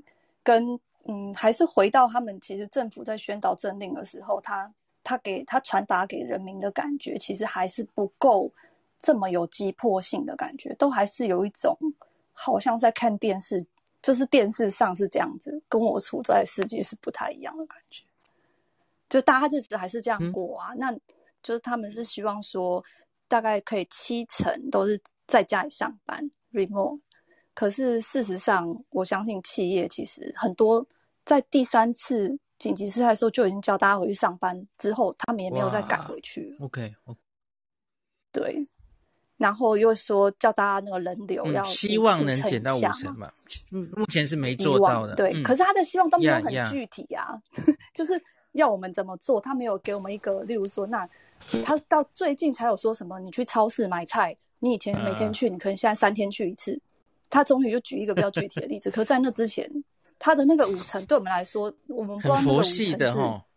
[0.42, 4.72] 跟，跟嗯，还是回到他们其实政府在宣导政令的时候，他
[5.04, 8.50] 他给他传达给人民的感觉，其实还是不够
[8.98, 11.76] 这么有急迫性的感觉，都还是有一种
[12.32, 13.62] 好像在看电视，
[14.06, 18.04] 就是电视上是这样子，跟我处在世界是不太一样的感觉。
[19.08, 20.92] 就大家日子还是这样过啊，嗯、那
[21.42, 22.84] 就是他们是希望说，
[23.26, 25.00] 大概可以七成都是。
[25.28, 27.00] 在家里上班，remote。
[27.52, 30.86] 可是事实上，我相信企业其实很多
[31.24, 36.56] 在第三次紧急事态的时候就已经叫大家回去上班，之后他们也没有再赶回去。
[36.60, 36.94] OK，
[38.30, 38.64] 对。
[39.36, 43.30] 然后又说叫大家那个人流要、嗯、希望能减到五成嘛，
[43.70, 45.14] 目前是没做到的。
[45.14, 47.38] 对、嗯，可是他的希望都没有很具体啊.
[47.94, 48.20] 就是
[48.52, 51.06] 要我们怎么做，他没有给我们一个，例如说，那
[51.64, 54.36] 他到最近才有说什么，你去超市买菜。
[54.58, 56.80] 你以前每天去，你可能现在三天去一次。
[57.28, 59.70] 他终于就举一个比较具体的例子，可在那之前，
[60.18, 62.96] 他的那个五成对我们来说，我们不知道那个五成是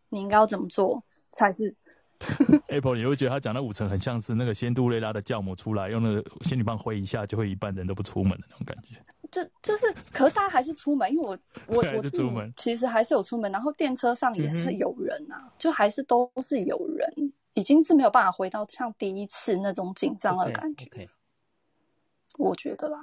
[0.09, 1.01] 你应该要怎么做
[1.31, 1.73] 才是。
[2.67, 8.95] Apple，你会觉得他讲的五成很像是那个仙杜瑞拉的酵母出来用那个仙女棒挥一下，就会一半人都不出门的那种感觉。
[9.31, 12.23] 这就是，可是大家还是出门，因为我 我我自己
[12.55, 17.33] 其实还是有出门，然后电车上也是有人啊，嗯、就还是都是有人。
[17.55, 21.09] 已经是没有办法回到像第一次那种紧张的感觉，okay, okay.
[22.37, 22.99] 我觉得啦。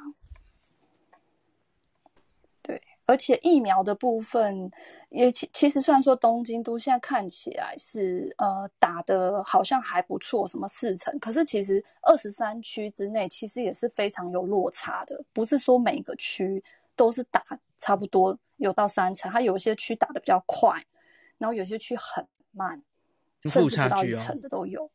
[3.06, 4.70] 对，而且疫苗的部分
[5.08, 16.62] 也其其实虽然说东京都现在看起来是呃打的好像还不错，什么四成，可是其实二十三区之内其实也是非常有落差的，不是说每个区
[16.94, 17.42] 都是打
[17.78, 20.84] 差不多有到三成，它有些区打的比较快，
[21.38, 22.82] 然后有些区很慢。
[23.42, 24.90] 甚至不到一成的都有，哦，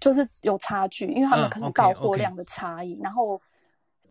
[0.00, 3.04] 就是有差距，因为他们可能到货量的差异，嗯 okay, okay。
[3.04, 3.40] 然后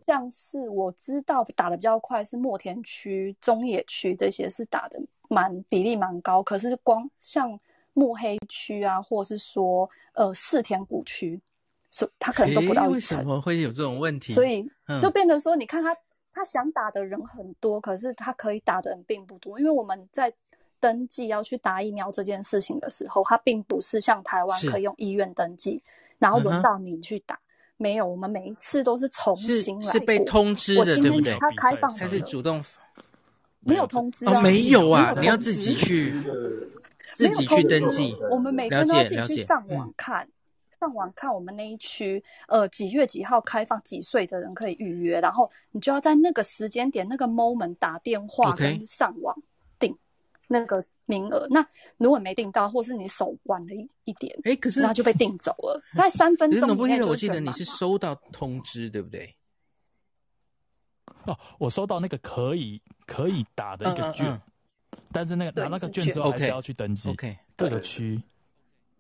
[0.06, 5.00] 像是我知道打的比较快是墨田区、中野区这些是打的
[5.30, 7.60] 蛮比例蛮高，可是光像
[7.94, 11.42] 墨黑区啊，或是说呃四田谷区，
[11.90, 13.18] 所他可能都不到一成。
[13.18, 14.34] 为什么会有这种问题？
[14.34, 15.96] 所以就变得说，你看他
[16.32, 20.34] 他想打的人很多，可是他可以打的人并不多，因为我们在。
[20.80, 25.82] 登记要去打疫苗这件事情的时候，它并不是像台湾可以用医院登记，
[26.20, 27.40] 然后轮到你去打。
[27.84, 29.92] 没有，我们每一次都是重新来过。
[29.92, 31.38] 是被通知的，对不对？
[31.38, 32.64] 他开放他是主动？
[33.60, 36.14] 没有通知啊，没有啊，你要自己去，
[37.14, 38.16] 自己去登记。
[38.32, 40.28] 我们每天都要自己去上网看，
[40.80, 49.38] 上网看我们那一区，呃，几月几号开放，几岁的人可以预约，然后你就要在那个时间点、那个 moment 打电话跟上网。
[50.48, 51.66] 那个名额，那
[51.98, 55.82] 如果没订到，或是你手晚了一一点，哎，可是那就被订走了。
[55.94, 59.36] 那三分钟以内就我记得你是收到通知，对不对？
[61.26, 64.42] 哦，我收到那个可以可以打的一个券，嗯嗯
[64.92, 67.10] 嗯、但是那个拿那个券之后还是要去登记。
[67.10, 68.22] OK，各个区。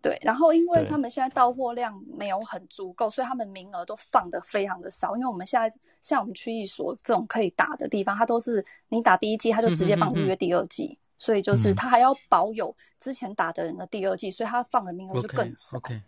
[0.01, 5.15] 对，然后因为他们现在到货量没有很足够，所以他们名额都放的非常的少。
[5.15, 10.97] 因为我们现在像我们区域所这种可以打的地方，它都是你打第一季，他就直接帮你预约第二剂。
[11.18, 15.78] 所以就是他还要保有之前打的人的第二季，嗯、所以他放的名额就更少。
[15.80, 16.01] Okay, okay.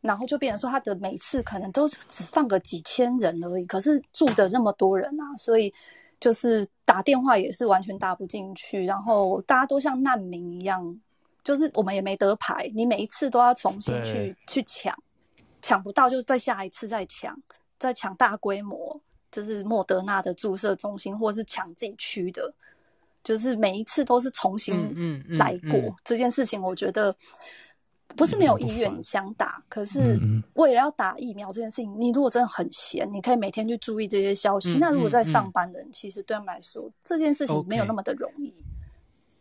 [0.00, 5.72] 然后就变成说他的每次可能都只放个几千人而已，可是住的那么多人啊，所以
[6.18, 11.00] 就是打电话也是完全打不进去，然后大家都像难民一样，
[11.44, 14.92] 就是我们也没得排，你每一次都要重新去去抢，
[15.62, 17.40] 抢不到就是再下一次再抢，
[17.78, 22.52] 再抢大规模，就是莫德纳的注射中心，或是抢自己区的。
[23.22, 24.74] 就是每一次都是重新
[25.36, 27.14] 来过、嗯嗯嗯嗯、这件事情，我觉得
[28.16, 30.18] 不是没有意愿想打、嗯，可是
[30.54, 34.76] 为了要打疫苗这件事情，你如果真的很闲，你可以每天去注意这些消息。
[34.76, 38.48] 嗯、那如果在上班的人、嗯，其实对他们来说，这件事情没有那么的容易。
[38.50, 38.54] Okay.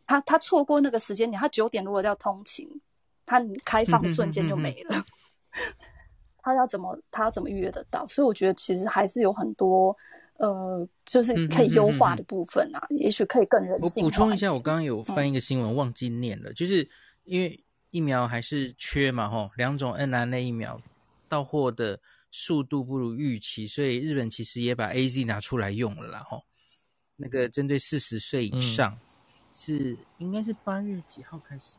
[0.07, 2.69] 他他错过那个时间点，他九点如果要通勤，
[3.25, 5.05] 他开放瞬间就没了。
[6.43, 8.05] 他要怎么他要怎么预约得到？
[8.07, 9.95] 所以我觉得其实还是有很多
[10.41, 14.03] 呃，就是可以优化的部分啊，嗯嗯嗯嗯也许可以更人性。
[14.03, 16.89] 我补充一下，我刚刚有翻一个新闻，嗯、忘记念了，就是
[17.25, 20.81] 因为疫苗还是缺嘛，吼，两种 n r n a 疫苗
[21.29, 21.99] 到货的
[22.31, 26.43] 速度不如预期，所以日本其实也把 AZ 拿出来用了啦，吼，
[27.15, 28.99] 那个针对四十岁以上、嗯、
[29.53, 31.75] 是应该是八月几号开始？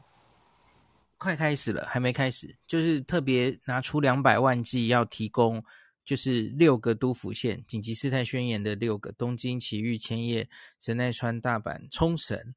[1.18, 5.62] 快开始了，还没开始，就是特别拿出两百万剂要提供，
[6.04, 10.48] 就是六个都府县紧急事态宣言的六个东京、埼玉、千叶、
[10.78, 12.54] 神奈川、大阪、冲绳，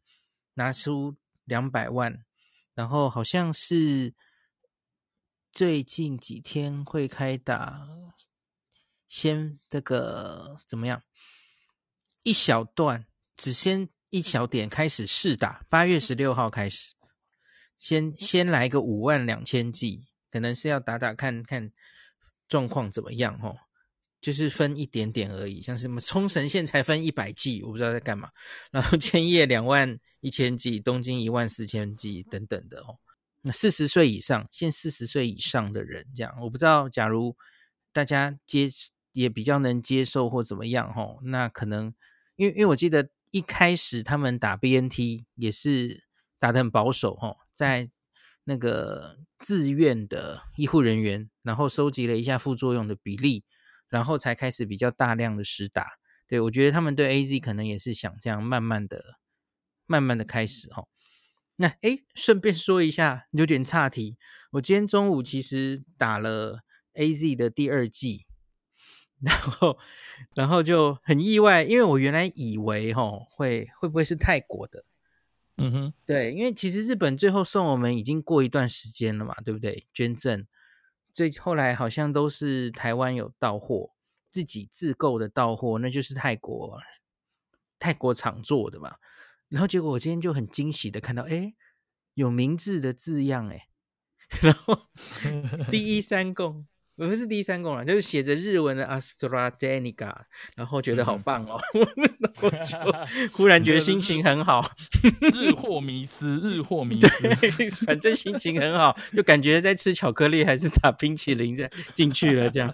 [0.55, 2.25] 拿出两百万，
[2.73, 4.13] 然后好像是
[5.51, 7.87] 最近几天会开打，
[9.07, 11.03] 先这个怎么样？
[12.23, 13.05] 一小段，
[13.37, 16.95] 只先一小点开始试打，八月十六号开始。
[17.77, 21.71] 先先来个五万两千剂，可能是要打打看看
[22.47, 23.55] 状况怎么样哦，
[24.21, 28.29] 就是分一点点而已，像什么冲绳县才分一百剂，我不知道在干嘛。
[28.71, 32.97] 然后千叶两万一千剂，东京一万四千剂等等的哦。
[33.41, 37.35] 那四十岁以上，现四十岁以上的人这样，我不知道，假如
[37.93, 38.67] 大家接
[39.11, 41.93] 也比较能接受或怎么样哦，那可能
[42.35, 46.03] 因为因为我记得一开始他们打 BNT 也是
[46.39, 47.37] 打得很保守哦。
[47.53, 47.89] 在
[48.45, 53.43] 那个自愿的医护人员，然后收集了一下副作用的比例，
[53.89, 55.99] 然后才开始比较大量的施打。
[56.27, 59.19] 对，我觉得他们对 AZ 可能也是想这样慢慢的、
[59.85, 60.87] 慢慢的开始哦。
[61.57, 64.17] 那诶，顺便说一下，有点岔题。
[64.51, 66.61] 我今天中午其实打了
[66.95, 68.25] AZ 的第二剂，
[69.21, 69.77] 然后
[70.33, 74.83] 然后就很意外，因为我原来以为吼会会不会是泰国的。
[75.57, 79.87] 嗯哼，对，因为其实日本最后送我们已经过一段时间了嘛，对不对？
[79.93, 80.45] 捐赠，
[81.13, 83.91] 最后来好像都是台湾有到货，
[84.29, 86.77] 自己自购的到货，那就是泰国
[87.79, 88.95] 泰国厂做的嘛。
[89.47, 91.53] 然后结果我今天就很惊喜的看到，哎，
[92.15, 93.69] 有明治的字样，哎，
[94.41, 94.89] 然后
[95.71, 96.67] 第一三共。
[96.97, 100.13] 不是第三共了，就是写着日文的 AstraZeneca，
[100.55, 101.59] 然后觉得好棒哦，
[103.33, 104.71] 忽然觉得心情很好，
[105.33, 112.73] 日货迷思，日货迷思，反正心情很好，就感觉在吃巧克力还是打冰淇淋，这样进去了这样，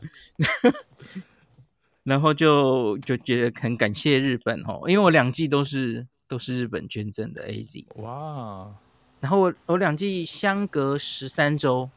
[2.04, 8.72] 然后就就觉得很感谢日本哦，因为我两季都是都是日本捐赠的 AZ，哇，
[9.20, 11.90] 然后我我两季相隔十三周。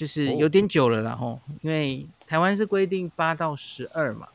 [0.00, 4.28] 就是有点久了啦，吼，因为台湾是规定八到十二嘛。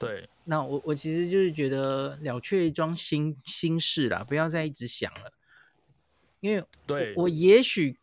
[0.00, 5.32] 对，那我我其实就是觉得了却一桩心心事啦，不要再一直想了。
[6.40, 8.00] 因为对我，我也许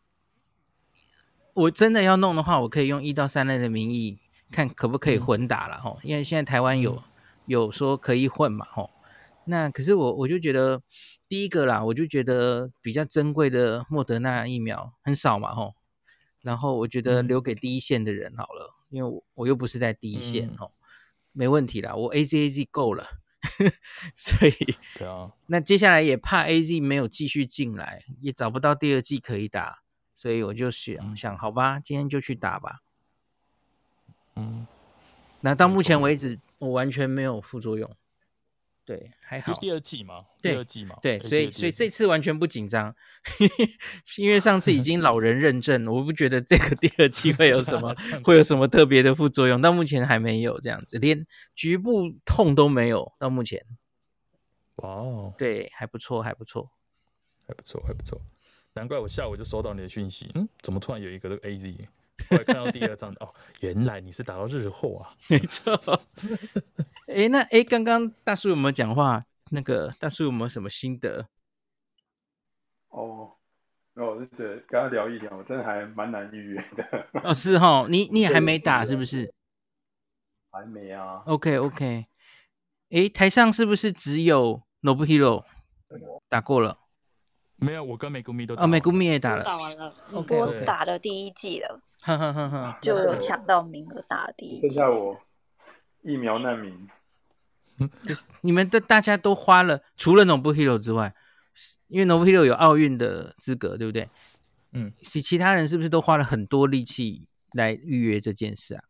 [1.52, 4.18] 我真的要弄的话，我可以用一到三类的名义
[4.50, 7.02] 看可不可以混打了，吼、嗯，因为现在台湾有
[7.44, 8.88] 有说可以混嘛，吼。
[9.44, 10.80] 那可是我我就觉得
[11.28, 15.74] 第一个啦，我就觉得比较珍贵的莫德纳疫苗很少嘛，吼。
[16.44, 20.72] 然后我觉得留给第一线的人好了，嗯、因为我我又不是在第一线哦，嗯、
[21.32, 23.06] 没问题啦，我 A Z A Z 够了，
[24.14, 29.78] 所以对啊， 那接下来也怕 A Z 没有继续进来，也找不到第二季可以打，
[30.14, 32.80] 所以我就想、嗯、想，好吧，今天就去打吧。
[34.36, 34.66] 嗯，
[35.40, 37.90] 那到目前为止，我完全没有副作用。
[38.84, 39.54] 对，还好。
[39.60, 42.94] 第二季嘛，第二季嘛，对，所以所以这次完全不紧张，
[44.18, 53.64] 因为上次已经老人认证，我不觉得这个第二季会有什么 会有什么特别的副作用，到目前还没有这样子，连局部痛都没有，到目前。
[54.76, 56.70] 哇哦，对，还不错，还不错，
[57.48, 58.20] 还不错，还不错，
[58.74, 61.48] 难怪我下午就收到你的讯息，嗯，怎么突然有一个这个
[62.30, 65.74] 我看到第二张哦，原来你是打到日货啊， 没错。
[67.06, 69.24] 哎、欸，那哎，刚刚大叔有没有讲话？
[69.50, 71.28] 那个大叔有没有什么心得？
[72.88, 73.32] 哦，
[73.94, 77.08] 那我是觉得跟他聊一聊，我真的还蛮难预约的。
[77.22, 79.32] 哦，是哦，你 你也还没打是不是？
[80.50, 81.22] 还没啊。
[81.26, 82.06] OK OK。
[82.90, 85.44] 哎，台上是不是只有 Nobuhiro
[86.28, 86.78] 打过了？
[87.56, 89.94] 没有，我跟美谷蜜都哦，美谷蜜也打了，打完了。
[90.12, 91.80] OK，我打了第一季了，
[92.80, 94.68] 就有抢到名额打第一剂。
[94.68, 95.20] 剩下我
[96.02, 96.88] 疫苗难民。
[98.06, 101.14] 就是你们的大家都花了，除了 Nobu Hero 之外，
[101.88, 104.08] 因为 Nobuhiro 有奥运的资格，对不对？
[104.72, 108.84] 嗯，其其他人是不是都花了很多力气来预约这件事啊？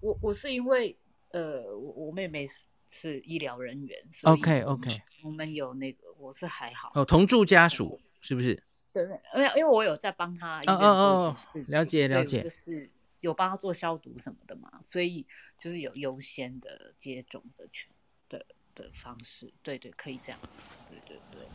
[0.00, 0.98] 我我是因为
[1.32, 8.62] 呃，我我妹妹是是医疗人员，OK OK，我们有那个我是还好哦，同住家属是不是？
[9.04, 12.88] 对，因为因为我有在帮他医院做哦哦哦，了解了解，就是
[13.20, 15.26] 有帮他做消毒什么的嘛，所以
[15.60, 17.90] 就是有优先的接种的权
[18.28, 21.46] 的的方式，对对，可以这样子，对对对。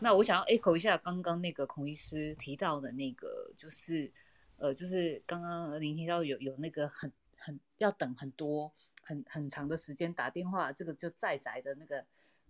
[0.00, 4.10] 那我想要 echo 一下刚刚那个孔医师提到的那个，就是
[4.58, 8.72] 呃，就是刚刚您提到有有那个很很要等很多
[9.02, 12.04] 很很长的时间打电话，这个就在宅的那个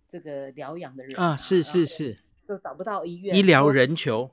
[0.09, 4.31] 这个疗养的人啊，是是是，就找不到医院，医疗人球，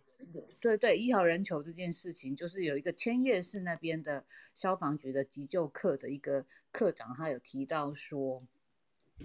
[0.60, 8.42] 对对，医疗人球这件事情，就是有一个千叶市那边的消防局的急救课的一个课长，他有提到说，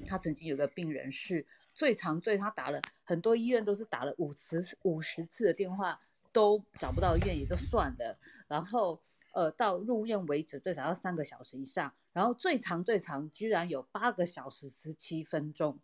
[0.05, 1.45] 他曾经有个病人是。
[1.75, 5.99] 最长最他打了很多医院都是打了五十五十次的电话
[6.31, 8.17] 都找不到医院也就算了，
[8.47, 9.01] 然后
[9.33, 15.77] 呃到入院为止最少要三个小时以上，然后最长最长居然有八个小时十七分钟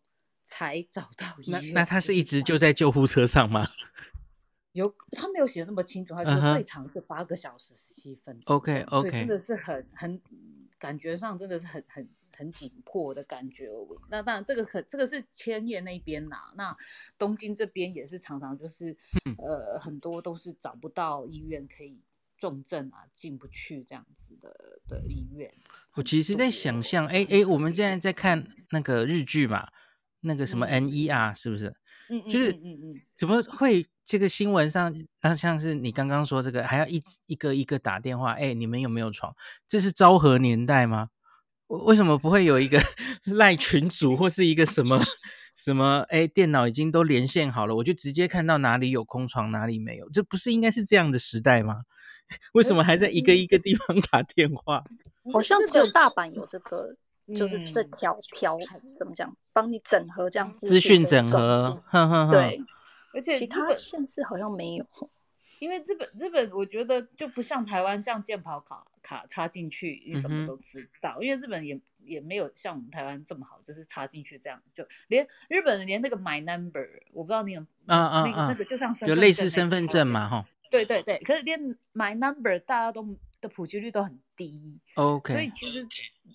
[0.44, 1.74] 才找到 医院。
[1.74, 3.66] 那那他是一直就在救护车上吗？
[4.74, 8.56] 有他没有写的那么清楚，他说最长是八个小时十七分钟。
[8.56, 10.22] OK OK，所以真的是很很
[10.78, 12.10] 感觉上真的是很很。
[12.34, 13.68] 很紧迫的感觉，
[14.10, 16.76] 那当然这个可这个是千叶那边呐，那
[17.18, 18.98] 东京这边也是常常就是，
[19.38, 22.02] 呃，很多都是找不到医院可以
[22.38, 25.54] 重症啊，进不去这样子的的医院。
[25.96, 29.68] 我其实在想象，哎哎，我们现在在看那个日剧嘛，
[30.22, 31.74] 那个什么 NER 是不是？
[32.10, 39.34] 嗯，就是嗯嗯，怎么会这个新闻上，那像是你刚刚说这个，还要一一个一个打电话，哎，你们有没有床？
[39.68, 41.10] 这是昭和年代吗？
[41.68, 42.82] 为什么不会有一个
[43.24, 45.02] 赖群主或是一个什么
[45.56, 46.06] 什么？
[46.10, 50.10] 哎，电脑已经都连线好了，我就直接看到哪里有空床，哪里没有。
[50.10, 51.84] 这不是应该是这样的时代吗？
[52.54, 54.84] 为什么还在一个一个地方打电话？
[55.32, 56.96] 好像只有大阪有这个，
[57.36, 58.58] 就是这条条
[58.94, 61.82] 怎么讲，帮你整合这样资讯整合。
[61.86, 62.62] 呵呵呵对，
[63.14, 64.86] 而且其他县市好像没有。
[65.60, 71.18] 因为日本日本，我觉得就不像台湾这样健保卡卡插进去，你什么都知道。
[71.20, 80.44] 嗯、因为日本也也没有像我们台湾这么好，就是插进去这样，就连日本连那个 My Number，我不知道你有啊啊那个那个就像有类似身份证嘛哈？
[80.72, 81.60] 对对对，可是连
[81.94, 84.80] My Number 大家都的普及率都很低。
[84.96, 85.88] OK，所以其实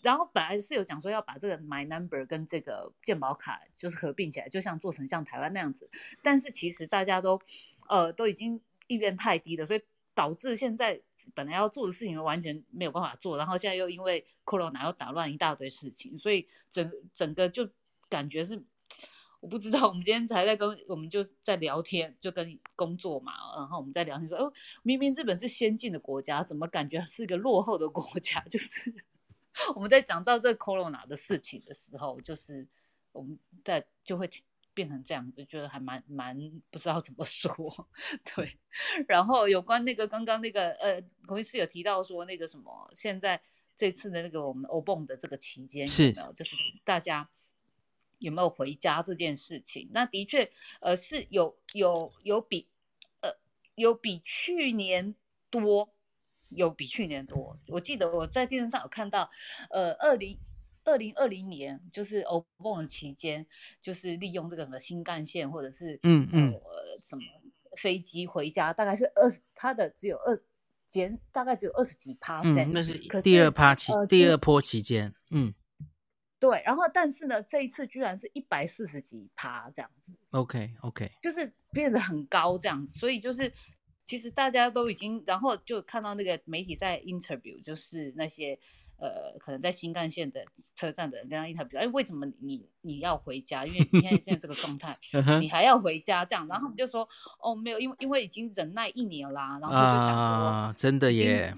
[0.02, 5.88] 然后本来是有讲说要把这个 My Number 跟这个健保卡就是合并起来，就像做成像台湾那样子，
[6.22, 7.40] 但是其实大家都
[7.88, 8.60] 呃都已经。
[8.88, 9.82] 意愿太低了，所以
[10.14, 11.02] 导致现在
[11.34, 17.68] 本来要做的事情完全没有办法做，然后现在又因为 Corona 又打乱一大堆事情，所以整整个就
[18.08, 18.62] 感觉是
[19.40, 19.88] 我不知道。
[19.88, 24.52] 我们今天才在跟我们就在聊天，就跟工作嘛，然后我们在聊天说，哦，
[24.84, 28.40] 明明日本是先进的国家，怎么感觉是一个落后的国家？
[28.48, 28.94] 就是
[29.74, 32.66] 我们在讲到这个 Corona 的事情的时候，就是
[33.12, 34.28] 我们在就会。
[34.76, 36.36] 变成这样子，觉得还蛮蛮
[36.70, 37.88] 不知道怎么说，
[38.36, 38.58] 对。
[39.08, 43.40] 然后有关那个刚刚那个呃，孔医师有提到说那个什么，现在
[43.74, 47.26] 这次的那个我们欧蹦的这个期间有没有，就是大家
[48.18, 49.88] 有没有回家这件事情？
[49.92, 52.68] 那的确呃是有有有比
[53.22, 53.30] 呃
[53.76, 55.14] 有比去年
[55.48, 55.88] 多，
[56.50, 57.58] 有比去年多。
[57.68, 59.30] 我记得我在电视上有看到，
[59.70, 60.38] 呃，二零。
[60.88, 63.44] 二零二零年就是欧蹦的期间，
[63.82, 67.22] 就是利用这个新干线或者是嗯嗯呃什么
[67.76, 70.40] 飞机回家，大概是二十，它的只有二
[70.84, 72.40] 减，大概只有二十几趴。
[72.44, 75.52] 嗯，那是第二趴期，呃、第二波期间，嗯，
[76.38, 76.62] 对。
[76.64, 80.12] 然后但是呢，这一次居然是一百四十几趴这样子。
[80.30, 83.52] OK OK，就是变得很高这样子，所以就是
[84.06, 88.58] 其实大家都已经，然后就看到那个媒体在 interview，就是那些。
[88.98, 90.42] 呃，可能在新干线的
[90.74, 93.66] 车站的人跟他 interview，，哎，为什么你你要回家？
[93.66, 94.96] 因为你看现在这个状态，
[95.38, 97.06] 你还要回家这样，然后我们就说，
[97.38, 101.54] 哦，没有，因为因为已经忍耐一年啦，然后就想说，啊、真的耶。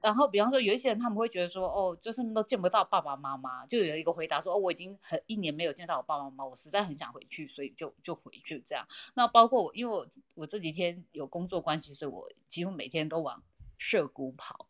[0.00, 8.86] 然后比方说，有一些人他们会觉得说，哦，就是都见不到爸爸妈妈，就有一个回答说，哦，我已经很一年没有见到我爸爸妈妈，我实在很想回去，所以就就回去这样。
[9.14, 13.42] 那包括我，因为我我这几天有工作关系，所以我几乎每天都往
[13.78, 14.66] 涩谷跑。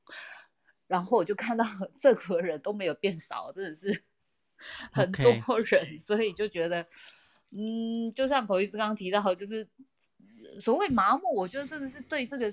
[0.86, 1.64] 然后我就看到
[1.94, 4.02] 这个人都没有变少，真的是
[4.90, 6.84] 很多人.所以就觉得，
[7.50, 9.68] 嗯，就像孔医师刚刚提到，就是
[10.60, 12.52] 所谓麻木，我觉得真的是对这个，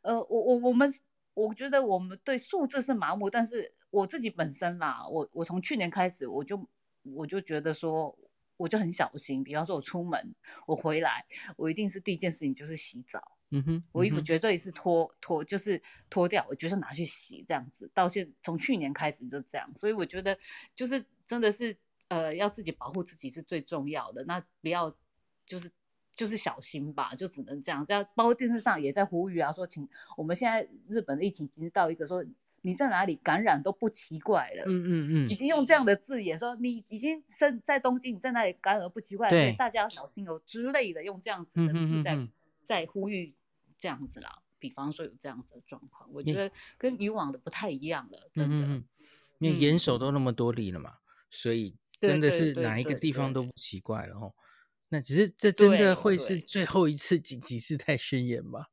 [0.00, 0.90] 呃，我我我们，
[1.34, 6.68] 我觉得我们对数字是麻木，但是我自己本身啦，我我从去年开始，我就
[7.02, 8.16] 我就觉得说，
[8.56, 10.34] 我就很小心，比方说我出门，
[10.66, 11.24] 我回来，
[11.56, 13.36] 我一定是第一件事情就是洗澡。
[13.54, 17.90] 嗯哼，我衣服绝对是脱脱，就是脱掉，我就是拿去洗这样子。
[17.92, 20.38] 到现从去年开始就这样，所以我觉得
[20.74, 21.76] 就是真的是
[22.08, 24.24] 呃，要自己保护自己是最重要的。
[24.24, 24.96] 那不要
[25.44, 25.70] 就是
[26.14, 27.84] 就是小心吧，就只能这样。
[27.86, 32.24] 这样包括电视上也在呼吁啊，说请我们现在日本的疫情已经到一个说
[32.62, 34.64] 你在哪里感染都不奇怪了。
[34.66, 42.28] 嗯嗯嗯，已经用这样的字眼说你已经身在东京，你在哪里感染都不奇怪，所以大家要小心哦之类的，用这样子的字在
[42.62, 43.34] 在呼吁
[43.78, 44.42] 这样子啦。
[44.58, 46.48] 比方说有这样子的状况，我觉得
[46.78, 48.82] 跟以往的不太一样了，真的。
[49.40, 50.98] 因为严守都那么多例了嘛，
[51.28, 54.32] 所以真的是哪一个地方都不奇怪了哦。
[54.92, 58.66] 那只是这真的会是最后一次紧急事态宣言吗？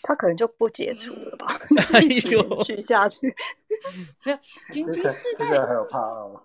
[0.00, 1.60] 他可能就不解除了吧？
[1.92, 3.34] 哎呦， 去下去
[4.24, 4.38] 没有
[4.70, 6.40] 紧急事态还有怕哦？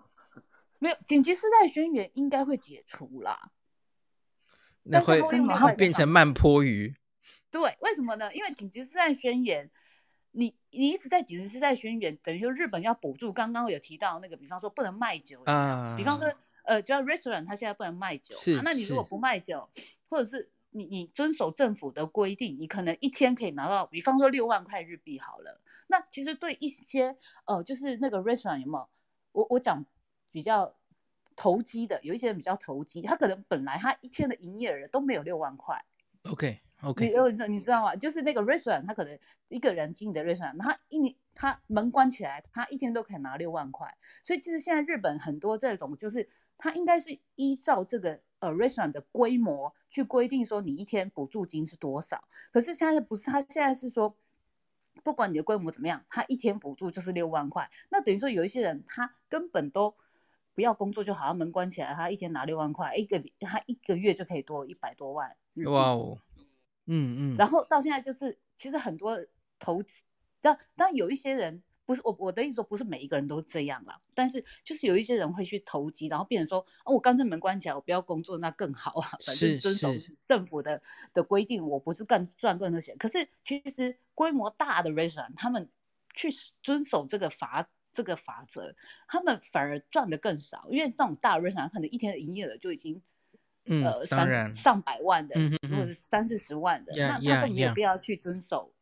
[0.80, 3.52] 没有紧急事态宣言应该会解除啦。
[4.82, 6.92] 那会会变成慢坡鱼？
[7.48, 8.34] 对，为什么呢？
[8.34, 9.70] 因为紧急事态宣言，
[10.32, 13.32] 你你一直在紧急事态宣言，等于说日本要补助。
[13.32, 16.28] 刚刚有提到那个，比方说不能卖酒啊，比方说。
[16.66, 19.68] 呃，只要 restaurant，它现在不能卖酒，啊，那你如果不卖酒，
[20.08, 25.60] 或者是你你遵守政府的规定，你可能一天可以拿到，比方说六万块日币好了。
[25.86, 28.88] 那其实对一些呃，就是那个 restaurant 有没有？
[29.30, 29.86] 我我讲
[30.32, 30.74] 比较
[31.36, 35.84] 投机的，有一些人比较投机，他可能本来他一天的营业额都没有六万块。
[36.24, 37.94] OK OK，你你知道吗？
[37.94, 39.16] 就是那个 restaurant，他可能
[39.48, 43.96] 一个人经营的 restaurant，他一年他门关起来，他一天都可以拿六万块。
[44.24, 46.28] 所以其实现在日本很多这种就是。
[46.58, 52.24] 它应该是依照这个呃 restaurant 的规模去规定说你一天补助金是多少。
[52.52, 54.16] 可是现在不是，他现在是说，
[55.02, 57.70] 不管你的规模怎么样，他一天补助就是六万块。
[57.90, 59.94] 那等于说有一些人他根本都
[60.54, 65.36] 不要工作，就好像门关起来，他一天拿六万块，一个他一个月就可以多一百多万。
[65.66, 66.18] 哇哦，
[66.86, 67.36] 嗯嗯。
[67.36, 69.18] 然后到现在就是，其实很多
[69.58, 70.04] 投资，
[70.40, 71.62] 但但有一些人。
[71.86, 79.88] 不是我我的意思说不是每一个人都这样啦，但是就是有一些人会去投机，然后变成说啊，我干脆门关起来，我不要工作，那更好啊，反正遵守
[80.26, 80.82] 政府的
[81.14, 82.98] 的规定，我不是干赚更多钱。
[82.98, 85.68] 可是其实规模大的 restaurant 他们
[86.12, 86.28] 去
[86.60, 88.74] 遵守这个法这个法则，
[89.06, 93.00] 他们反而赚的更少，因为这种大 restaurant 可能一天的营业额就已经、
[93.66, 98.72] 嗯、呃三上百万的，嗯、或者是三四十万的，嗯、那他更没有必要去遵守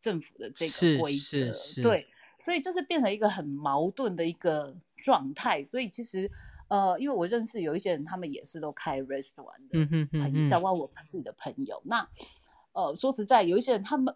[0.00, 2.06] 政府的这个规则，对。
[2.42, 5.62] 所以就是变成一个很矛盾的一个状态。
[5.62, 6.30] 所以其实，
[6.68, 11.80] 呃，因为我认识有一些人，他们也是都开 restaurant 的，嗯哼嗯嗯，包括我自己的朋友。
[11.84, 12.08] 那，
[12.72, 14.14] 呃，说实在，有一些人他们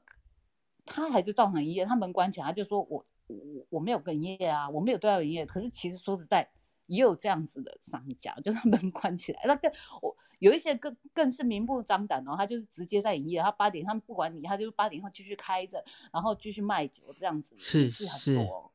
[0.85, 3.37] 他还是照常营业，他门关起来，他就说我我
[3.71, 5.47] 我没有跟营业啊，我没有对外营业。
[5.47, 6.49] 可是其实说实在。
[6.87, 9.71] 也有这样子的商家，就是他门 关起来，那更
[10.03, 18.73] 我有一些更更是明目张胆哦，他就是直接在营业，他八点他们不管你，他就八点后继续开着，然后继续卖酒这样子，是是很多，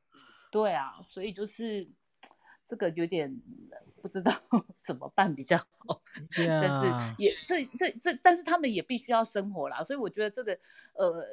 [0.51, 1.89] 对啊，所以就是
[2.65, 3.41] 这个有点
[4.01, 4.31] 不知道
[4.81, 6.01] 怎么办比较好
[6.35, 10.57] 但是也这这这，但是他们也必须要生活啦，所以我觉得这个
[10.93, 11.25] 呃我。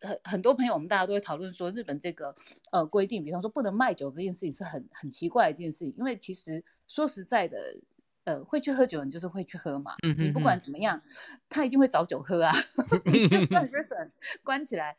[0.00, 2.34] 很很多朋友，我们大家都会讨论说，日本这个
[2.72, 7.78] 呃规定，比方说不能卖酒这件事情是很很奇怪的一件事情，因为其实说实在的，
[8.24, 11.02] 呃，会去喝酒的人就是会去喝嘛，嗯、哼哼你不管怎么样，
[11.48, 12.52] 他一定会找酒喝啊，
[13.12, 14.10] 你就算 restaurant
[14.42, 14.96] 关起来，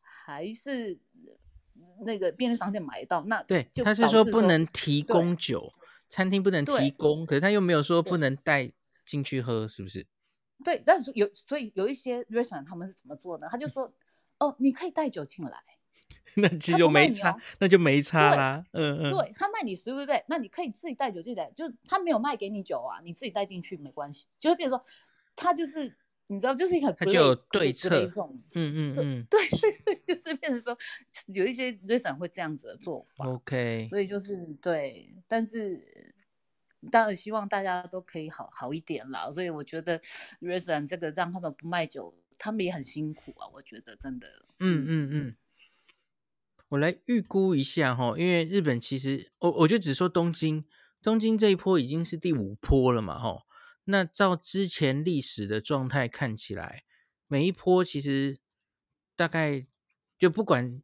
[0.00, 0.96] 还是
[2.04, 5.72] 那个便利商店买到，那对，他是说不能提供酒，
[6.08, 8.72] 餐厅不能提供，可是他又没有说不能带
[9.04, 10.06] 进去喝，是不是？
[10.64, 13.48] 对，但是有所以有一些 restaurant 他们是怎么做的？
[13.50, 13.92] 他就说。
[14.38, 15.62] 哦，你可以带酒进来，
[16.34, 18.62] 那其实就没差，那就没差啦。
[18.72, 20.22] 嗯嗯，对他卖你食物对不对？
[20.28, 24.26] 那你可以自己带酒进来，就他没有卖给你酒啊，你自己带进去没关系。
[24.38, 24.84] 就是比如说，
[25.34, 27.98] 他就是你知道，就是一个他就有对策，
[28.52, 30.76] 嗯嗯嗯，对对对，就是变成说
[31.28, 33.26] 有一些 restaurant 会这样子的做法。
[33.26, 35.80] OK，所以就是对，但是
[36.90, 39.30] 当然希望大家都可以好好一点啦。
[39.30, 39.98] 所以我觉得
[40.42, 42.14] restaurant 这个让他们不卖酒。
[42.38, 44.46] 他们也很辛苦啊，我觉得真的。
[44.58, 45.36] 嗯嗯嗯，
[46.68, 50.64] 我来预估一下哈，因为日本其实我我就只说东京，
[51.02, 53.46] 东京这一波已经是第五波了嘛哈。
[53.84, 56.84] 那照之前历史的状态看起来，
[57.26, 58.38] 每一波其实
[59.14, 59.66] 大概
[60.18, 60.82] 就不管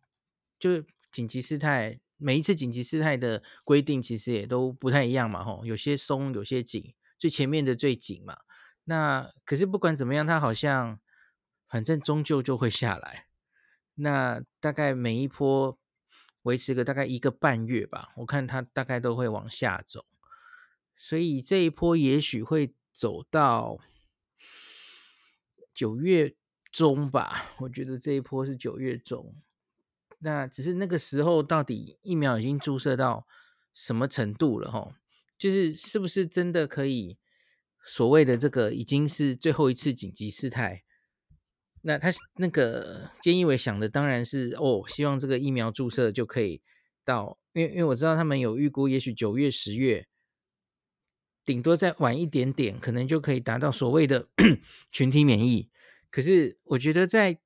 [0.59, 8.39] 就紧急事态，每一次紧急事态的规定其实也都不太一样嘛哈，有些松，有些紧，最前面的最紧嘛。
[8.85, 10.99] 那可是不管怎么样，它好像。
[11.73, 13.29] 反正终究就会下来，
[13.95, 15.75] 那大概每一波
[16.43, 20.05] 维持个大概一个半月吧，我看它大概都会往下走，
[20.95, 23.79] 所以这一波也许会走到
[25.73, 26.35] 九月
[26.71, 29.35] 中吧，我觉得这一波是九月中，
[30.19, 33.27] 那只是那个时候到底疫苗已经注射到
[33.73, 34.93] 什么程度了齁，
[35.39, 37.17] 就是是不是真的可以
[37.83, 40.85] 所谓的这个已经是最后一次紧急事态。
[41.85, 46.63] 那他那个菅义伟想的当然是哦，希望这个疫苗注射就可以
[47.05, 50.07] 到，因为因为我知道他们有预估，也许九月、十月，
[51.45, 54.29] 顶多再晚一点点，可能就可以达到所谓的
[54.93, 55.71] 群体免疫。
[56.09, 57.41] 可是我觉得在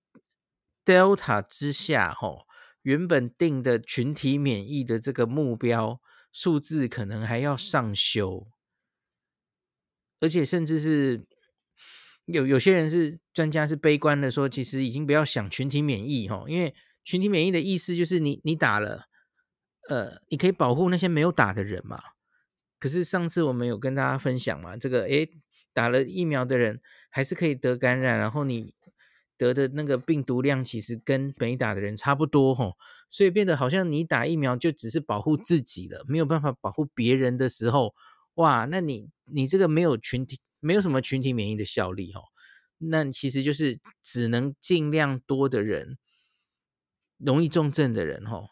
[0.85, 2.47] Delta 之下，吼，
[2.83, 8.49] 原本定的群体免疫的这个目标数字可能还要上修，
[10.21, 11.27] 而且甚至是。
[12.27, 16.75] 有有些人是专家是悲观的说，其实已经不要想群体免疫哈，因为
[17.05, 19.05] 群体免疫的意思就是你你打了，
[19.89, 22.03] 呃，你可以保护那些没有打的人嘛。
[22.81, 25.29] 可是上次我们有跟大家分享嘛，这个诶，
[25.73, 28.75] 打了疫苗的人还是可以得感染，然后你
[29.39, 32.73] 得的那个病毒量其实跟没打的人差不多哈，
[33.09, 37.95] 所以变得好像你打疫苗就只是保护自己了，没有办法保护别人的时候，
[38.35, 40.41] 哇，那你你这个没有群体。
[40.61, 42.23] 没有什么群体免疫的效力哈，
[42.79, 45.99] 那其实就是只能尽量多的人，
[47.19, 48.51] 容易重症的人哈，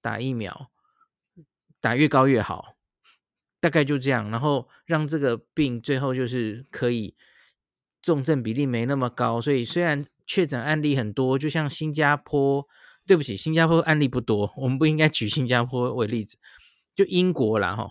[0.00, 0.70] 打疫苗，
[1.80, 2.76] 打越高越好，
[3.60, 7.16] 大概就这样，然后让这个病最后就是可以
[8.00, 12.66] 重症比例没那么高，所以虽然确诊案例很多，就像新加坡，
[13.06, 16.38] 对不起，新加坡案例不多，我们不应该举新加坡为例子，
[16.94, 17.90] 就英国啦哈，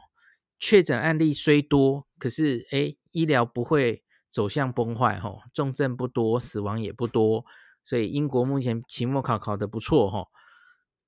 [0.60, 7.46] 确诊案例虽多，可是诶医疗不会走向崩坏，吼，重症不多，死亡也不多，
[7.86, 10.28] 所以英国目前期末考考得不错，吼。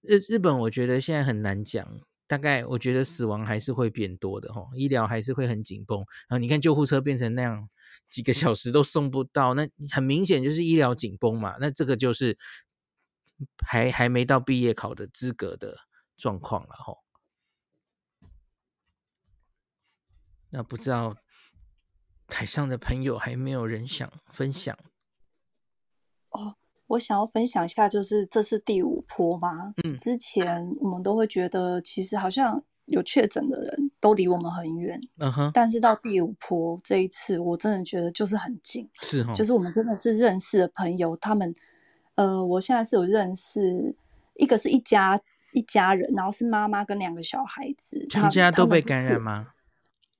[0.01, 5.97] 日日本我觉得现在很难讲，大概我觉得死亡还是会变多的，吼，医疗还是会很紧绷。
[6.29, 7.67] 然后你看救护车变成那样，
[8.07, 11.57] 几个小时都送不到，那很明显就是医疗紧绷嘛。
[11.59, 12.37] 那这个就是
[13.65, 15.77] 还还没到毕业考的资格的
[16.15, 16.99] 状况了，吼。
[20.51, 21.17] 那不知道。
[22.28, 24.78] 台上的朋友还没有人想分享
[26.32, 26.55] 哦，
[26.88, 29.73] 我想要分享一下，就是这是第五波吗。
[29.84, 34.99] 嗯，之前我们都会觉得，其实好像有确诊的人都离我们很远。
[35.19, 38.89] 嗯哼，但是到第五波这一次，我真的觉得就是很近。
[39.01, 41.53] 是哈，就是我们真的是认识的朋友，他们
[42.15, 43.95] 呃，我现在是有认识
[44.36, 45.19] 一个是一家
[45.53, 49.53] 一家人，然后是妈妈跟两个小孩子，全家都被感染吗？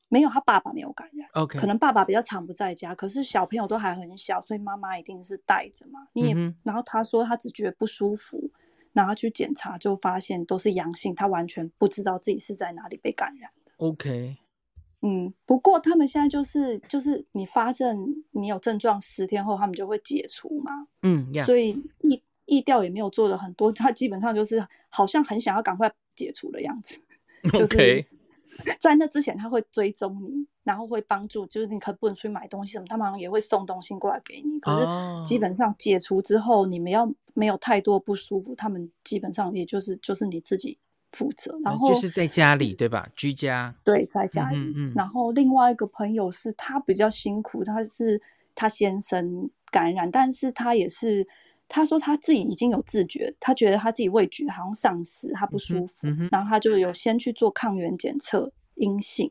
[0.10, 1.28] 没有，他爸爸没有感染。
[1.34, 6.08] OK，可能爸爸比较常不在家，可是小朋友都还很小，所以妈妈一定是带着嘛。
[6.14, 8.50] 你也，嗯、然后他说他只觉得不舒服，
[8.94, 13.72] 然后去检查就发现都是阳性，他完全不知道自己是在哪里被感染的。
[13.78, 14.38] OK，
[15.02, 20.88] 嗯，不过他们现在就是就是你发症，你有症状十天后他们就会解除嘛。
[21.02, 21.44] 嗯，yeah.
[21.44, 26.98] 所以疫疫调也没有做的很多，他基本上就是好像很想要赶快解除的样子。
[27.54, 27.60] OK。
[27.60, 28.06] 就是
[28.80, 34.60] 在那之前，他会追踪你，然后会帮助，就是你可不能出去买东西什么，他们也会送东西过来给你。
[34.60, 34.86] 可是
[35.24, 40.78] 基本上解除之后，你们要没有太多不舒服，他们基本上也就是就是你自己
[41.12, 41.58] 负责。
[41.64, 43.08] 然后就是在家里对吧？
[43.16, 44.58] 居家对，在家里。
[44.58, 44.94] 嗯嗯。
[44.96, 48.22] 然后另外一个朋友是他比较辛苦，他是
[48.56, 51.28] 他先生感染，但是他也是。
[51.70, 59.30] 他说他自己已经有自觉，他觉得他自己味觉好像丧失，他不舒服，嗯嗯、然后他就有先去做抗原检测阴性，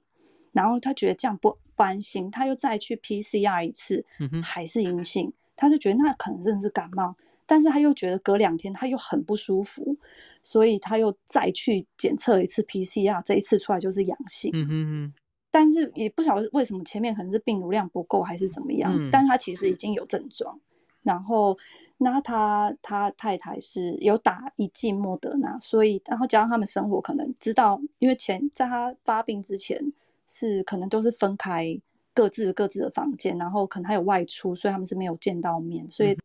[0.52, 4.04] 然后他觉得这样不不安心，他又再去 PCR 一次，
[4.42, 7.16] 还是阴性，他就觉得那可能真的是感冒，
[7.46, 9.96] 但是他又觉得隔两天他又很不舒服，
[10.42, 15.14] 所以他又再去检测一次 PCR，这一次出来就是阳性，嗯嗯，
[15.50, 20.60] 但是也不晓得为什么前面可能是病毒量不够还是怎么样，嗯、但是他其实已经有症状，
[21.02, 21.56] 然后。
[21.98, 29.92] 那他他太太是有打一剂莫德纳，所以然后加上他们生活可能知道，因为前在他发病之前
[30.26, 31.80] 是可能都是分开
[32.12, 36.16] 各自各自的房间，然后可能还有外出，所以他们是没有见到面，所以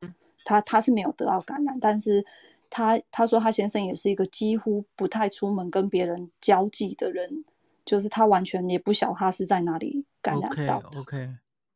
[0.44, 2.26] 他他是没有得到感染，但是
[2.70, 7.46] 他他说他先生也是一个几乎不太出门跟别人交际的人，
[7.86, 10.88] 就是他完全也不晓他是在哪里感染到的。
[10.90, 11.30] OK OK，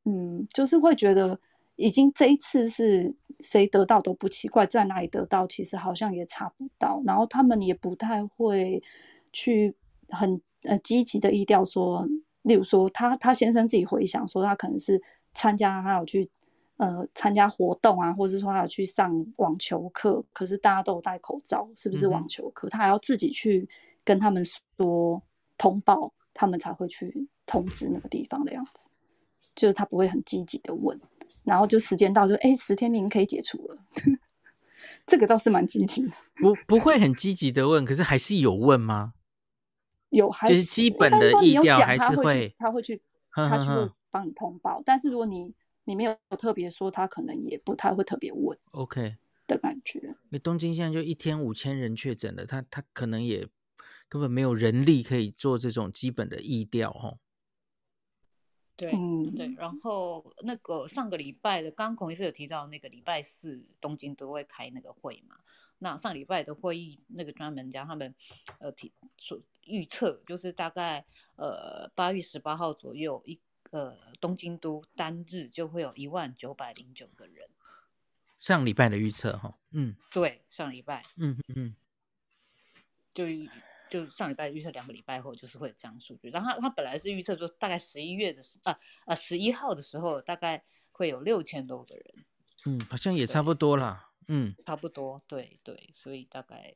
[0.03, 1.39] 嗯，就是会觉得
[1.75, 3.15] 已经这一次是。
[3.41, 8.81] 谁得到都不奇怪，在哪里得到其实好像也查不到，然后他们也不太会
[9.33, 9.75] 去
[10.07, 12.07] 很呃积极的意调说，
[12.43, 15.01] 例如说他他先生自己回想说他可能是
[15.33, 16.29] 参加他有去
[16.77, 22.69] 呃参加活动啊，或者是说他有去上网球课，可是大家都有戴口罩，是不是网球课？
[22.69, 23.67] 嗯、他还要自己去
[24.05, 24.41] 跟他们
[24.77, 25.21] 说
[25.57, 28.89] 通报，他们才会去通知那个地方的样子，
[29.53, 30.97] 就是他不会很积极的问。
[31.43, 33.77] 然后就时间到就，就哎，十天您可以解除了，
[35.05, 36.11] 这个倒是蛮积极的。
[36.35, 39.13] 不不会很积极的问，可是还是有问吗？
[40.09, 43.01] 有，还是就是基本的意调还是会，他会去，
[43.33, 44.81] 他去问帮你通报。
[44.85, 45.53] 但是如果你
[45.83, 48.57] 你没有特别说，他可能也不太会特别问。
[48.71, 49.99] OK 的感觉。
[49.99, 53.47] 因为东京现在就一天五千人确诊了，他他可能也
[54.07, 57.17] 根本没有人力可以做这种基本的意调哈。
[58.77, 58.91] 对，
[59.35, 65.37] 对，然后那个上个礼拜的，刚刚孔医师有提到那个礼拜四东京都会开那个会嘛？
[65.79, 68.13] 那上礼拜的会议，那个专门家他们
[68.59, 71.05] 呃提说预测，就是大概
[71.37, 73.39] 呃八月十八号左右一
[73.71, 77.47] 呃东京都单日就会有一万九百零九个人。
[78.39, 81.75] 上礼拜的预测哈，嗯，对，上礼拜，嗯嗯嗯，
[83.13, 83.25] 就。
[83.95, 92.25] 就上礼拜预测两个礼拜后就是会有这样数据，然后他他本来是预测说大概十一月的时啊啊十一号的时候大概会有六千多个人，
[92.65, 96.75] 嗯，好像也差不多啦，嗯，差不多，对对，所以大概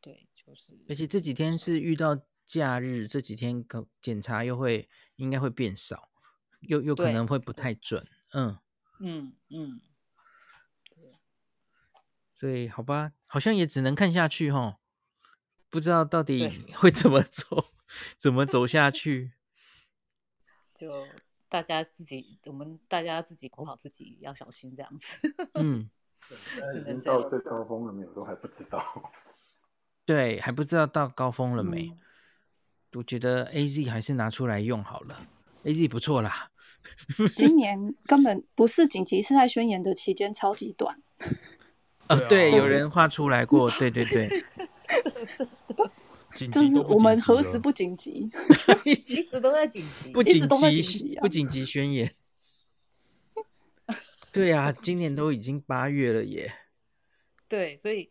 [0.00, 6.10] 对就是，而且这几天是遇到假日，这几天可检查又会应该会变少，
[6.60, 8.58] 又又可能会不太准，嗯。
[9.00, 9.80] 嗯嗯，
[12.34, 14.80] 所以好吧，好像也只能看下去哈。
[15.70, 17.66] 不知道到底会怎么走，
[18.16, 19.32] 怎么走下去？
[20.74, 21.06] 就
[21.48, 25.16] 大家自己，我们大家自己管好自己，要小心这样子。
[25.54, 25.90] 嗯，
[26.80, 28.12] 已经到最高峰了没有？
[28.12, 29.12] 都还不知道。
[30.06, 31.88] 对，还不知道到高峰了没？
[31.88, 31.98] 嗯、
[32.94, 35.26] 我觉得 AZ 还是拿出来用好了
[35.64, 36.50] ，AZ 不错啦。
[37.36, 41.02] 今年根本不是紧急事态宣言的期间，超级短。
[42.06, 44.30] 啊，对，有人画出来过，对对对。
[46.46, 48.30] 就是我们何时不紧急？
[48.84, 50.48] 一直都在紧急，不紧
[50.82, 52.14] 急，不紧急宣言。
[54.32, 56.52] 对啊，今年都已经八月了耶。
[57.48, 58.08] 对，所以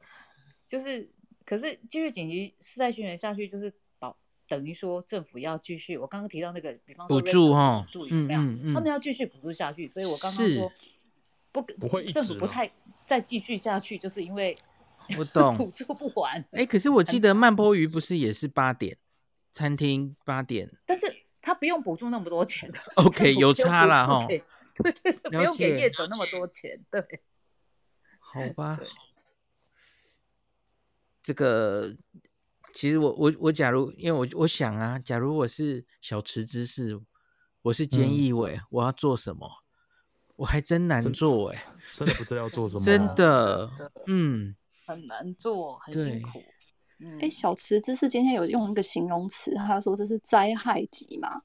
[0.67, 1.09] 就是，
[1.45, 4.17] 可是继续紧急事态宣言下去，就是保
[4.47, 5.97] 等于说政府要继续。
[5.97, 9.88] 我刚刚提到那个，比方说补助哈，嗯嗯嗯，他们要继续补助下去。
[9.88, 10.71] 所以我刚刚说
[11.51, 12.69] 不不会，政府不太
[13.05, 14.57] 再继续下去，就是因为。
[15.18, 16.39] 我懂，补助不完。
[16.51, 18.97] 哎、欸，可是我记得慢波鱼不是也是八点，
[19.51, 21.05] 餐厅八点，但是
[21.41, 22.72] 他不用补助那么多钱。
[22.95, 24.26] OK， 有差啦哈。
[24.28, 24.43] 对
[24.76, 26.80] 对对，不用给业者那么多钱。
[26.91, 27.01] 对，
[28.20, 28.80] 好 吧。
[31.24, 31.95] 这个
[32.74, 36.99] 其实我我我假如因为我我想啊，假如我是小池知事，
[37.64, 39.49] 我是菅义伟，嗯、我要做什么？
[40.36, 43.70] 我还真难做哎、欸，真的不知道要做什 么，真的，
[44.05, 44.55] 嗯。
[44.88, 46.41] 很难做，很辛苦。
[47.19, 51.41] 哎、欸，小池知识今天有用一个形容词，他说这是灾害级嘛？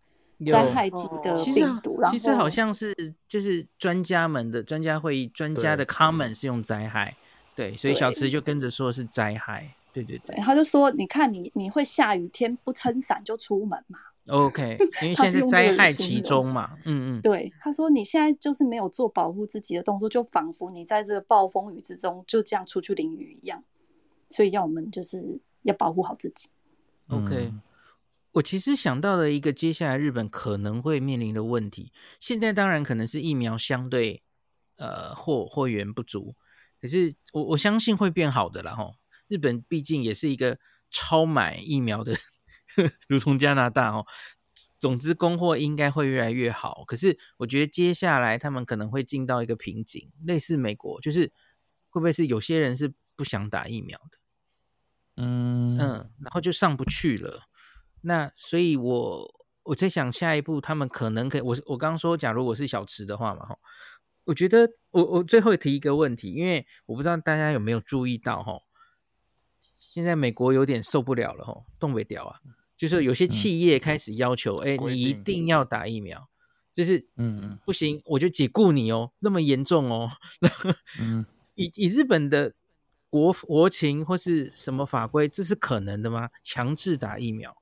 [0.47, 2.01] 灾害级的病毒。
[2.11, 2.95] 其实好像是
[3.29, 7.17] 就是专家们的专家会议，专家的 comment 是用灾害，
[7.57, 9.75] 对，所以小池就跟着说是灾害。
[9.93, 13.99] 对对对，对，他就说，你看你你会下雨天不撑伞就出门嘛
[14.29, 23.65] ？OK， 因为现在是灾害其中嘛，嗯嗯，对，他说你现在就是没有做保护自己的动作，就仿佛你在这个暴风雨之中就这样出去淋雨一样，
[24.29, 26.49] 所以要我们就是要保护好自己。
[27.09, 27.61] OK，、嗯、
[28.33, 34.23] 我其实想到了一个接下来日本可能会面临的问题，现在当然可能是疫苗相对
[34.77, 36.37] 呃货货源不足，
[36.81, 38.95] 可是我我相信会变好的啦齁，
[39.27, 40.59] 日本毕竟也是一个
[40.93, 42.15] 超买疫苗的。
[43.09, 44.07] 如同加拿大哦，
[44.79, 46.85] 总之供货应该会越来越好。
[46.87, 51.33] 可是我觉得接下来他们可能会进到一个瓶颈，类似美国，就是
[51.89, 54.19] 会不会是有些人是不想打疫苗的，
[55.17, 57.43] 嗯嗯，然后就上不去了。
[58.03, 63.59] 那所以我我在想下一步他们可能可以，我我刚刚说，假如我是小池的话嘛，哈，
[64.25, 68.61] 我觉得我我最后提一个问题，因为我不知道大家有没有注意到哈，
[69.79, 72.41] 现在美国有点受不了了哈，东北屌啊。
[72.83, 76.29] 就是有些企业开始要求，哎、嗯欸，你一定要打疫苗，
[76.73, 80.11] 就是，嗯嗯，不行，我就解雇你哦，那么严重哦。
[80.99, 82.53] 嗯， 以以日本的
[83.09, 86.29] 国国情或是什么法规，这是可能的吗？
[86.43, 87.57] 强制打疫苗？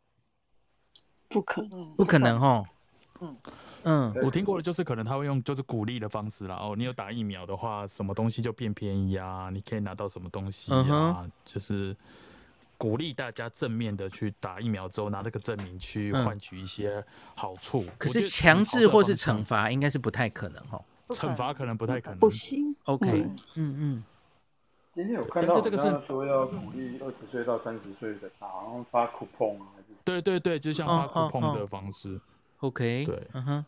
[1.29, 2.65] 不可能，不可能哦。
[3.21, 3.37] 嗯
[3.83, 6.57] 嗯，我听过的就是可能他会用就是鼓励的方式啦。
[6.57, 9.51] 哦，你有打疫苗的话，什么东西就变便宜啊？
[9.53, 11.21] 你可以拿到什么东西啊？
[11.21, 11.95] 嗯、就是。
[12.81, 17.05] 鼓励大家正面的去打疫苗之后，拿这个证明去换取一些
[17.35, 17.85] 好处。
[17.99, 20.83] 可是强制或是惩罚应该是不太可能哈。
[21.11, 22.19] 惩罚可能不太可能。
[22.19, 22.75] 不行。
[22.85, 23.07] OK。
[23.57, 24.05] 嗯嗯。
[24.95, 29.89] 今天有看到这个是说要鼓励二十岁到三十岁的打，然后发 coupon 啊，还是？
[30.03, 32.19] 对对对，就像发 coupon 的方式。
[32.61, 33.05] OK。
[33.05, 33.29] 对。
[33.35, 33.67] 嗯哼。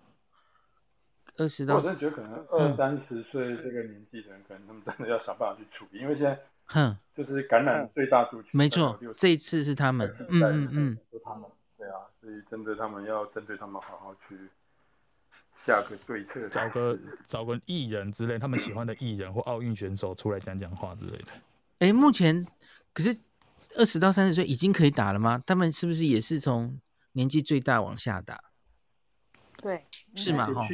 [1.36, 1.76] 二十到。
[1.76, 6.40] 我真的觉得可能二三十岁这个年纪的人，可能他们真的要想办法去处理，因为现在。
[6.72, 11.42] 哼，就是感染最大族群，没错，这一次是他们，嗯嗯嗯，是他们，
[11.76, 14.36] 对啊，所以针对他们要针对他们好好去
[15.66, 21.32] 下个对策，找个找个艺人之类，他们喜欢的艺人或奥运选手出来讲讲话之类的。
[21.80, 22.46] 哎、欸，目前
[22.94, 23.14] 可是
[23.76, 25.42] 二十到三十岁已经可以打了吗？
[25.46, 26.80] 他们是不是也是从
[27.12, 28.42] 年纪最大往下打？
[29.60, 29.84] 对，
[30.14, 30.46] 是吗？
[30.46, 30.66] 哈。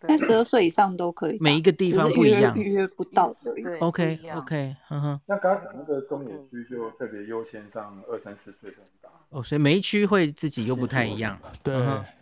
[0.00, 3.54] 但十二岁以上都可以，每一个地方不一样，预约不到的。
[3.54, 5.20] 对，OK OK，哼哼。
[5.26, 9.08] 那刚刚讲那个中野区就特别优先上二三十岁的打。
[9.30, 11.38] 哦，所以每一区会自己又不太一样。
[11.62, 11.74] 对，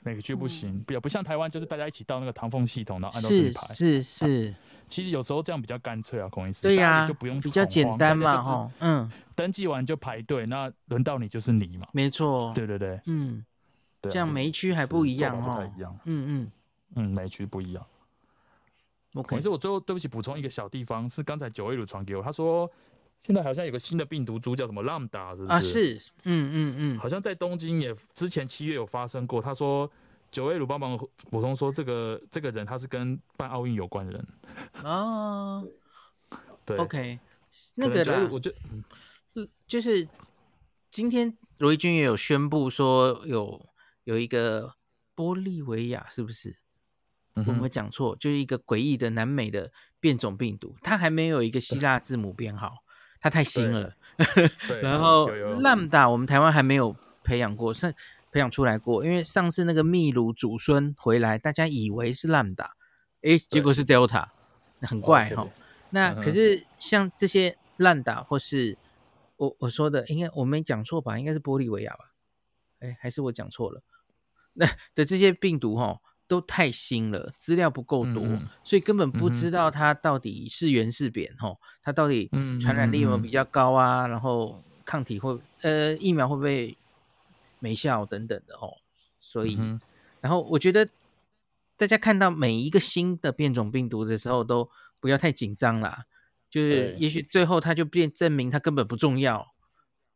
[0.03, 3.74] 每个区不行，不不像台湾，就是大家一起到那个唐凤系统，然后按照顺序排。
[3.74, 4.55] 是是是。
[4.89, 6.62] 其实有时候这样比较干脆啊，孔医师。
[6.62, 8.70] 对呀，就不用比较简单嘛，哈。
[8.81, 9.11] 嗯。
[9.35, 11.86] 登记完就排队，那轮到你就是你嘛。
[11.93, 12.53] 没错。
[12.55, 13.01] 对对对。
[13.07, 13.44] 嗯。
[14.03, 15.43] 这样每一区还不一样哦。
[15.43, 15.97] 不太一样。
[16.05, 16.53] 嗯嗯
[16.97, 17.86] 嗯，每一区不一样。
[19.27, 22.70] 可是我最后对不起补充一个小地方，是刚才九 A 鲁传给我，他说
[23.20, 25.52] 现在好像有个新的病毒株叫什么 Lambda，是不是？
[25.52, 25.94] 啊，是，
[26.24, 29.43] 嗯嗯嗯，好像在东京也之前七月有发生过。
[29.43, 29.90] 他说
[30.31, 30.97] 九 A 鲁帮忙
[31.31, 34.27] 补充说，这个这个人他是跟办奥运有关的人。
[34.82, 35.62] 啊，
[36.64, 37.19] 对，OK，
[37.74, 38.51] 那个啦，我就
[39.35, 40.09] 嗯就是
[40.89, 43.69] 今天罗毅军也有宣布说有
[44.05, 44.74] 有一个
[45.14, 46.56] 玻利维亚，是不是？
[47.35, 52.71] 我没讲错，就是一个诡异的南美的变种病毒，它还没有一个希腊字母编号，
[53.21, 53.95] 它太新了。
[54.83, 56.95] 然后 Lambda 我们台湾还没有
[57.25, 57.95] 培养过，是
[58.31, 62.69] 培养出来过，因为上次那个秘鲁祖孙回来，大家以为是 Lambda，
[63.23, 64.29] 哎，结果是 Delta，
[64.83, 65.49] 很怪哈。
[65.89, 68.77] 那可是像这些 Lambda 或是
[69.37, 71.19] 我我说的，应该我没讲错吧？
[71.19, 72.13] 应该是玻利维亚吧？
[72.81, 73.83] 哎，还是我讲错了？
[74.53, 75.99] 那 的这些病毒哈。
[76.33, 84.07] 都太新了，资料不够多，嗯、所以根本不知道它到底是圆是扁吼、嗯，它到底传染力有没有比较高啊？
[84.07, 86.75] 嗯、然后抗体会呃疫苗会不会
[87.59, 88.79] 没效等等的吼，
[89.21, 89.79] 所以、嗯、
[90.23, 90.89] 然后我觉得
[91.77, 96.05] 大家看到每一个新的变种病毒的时候，都不要太紧张啦，
[96.49, 99.53] 就是也许最后它就变证明它根本不重要。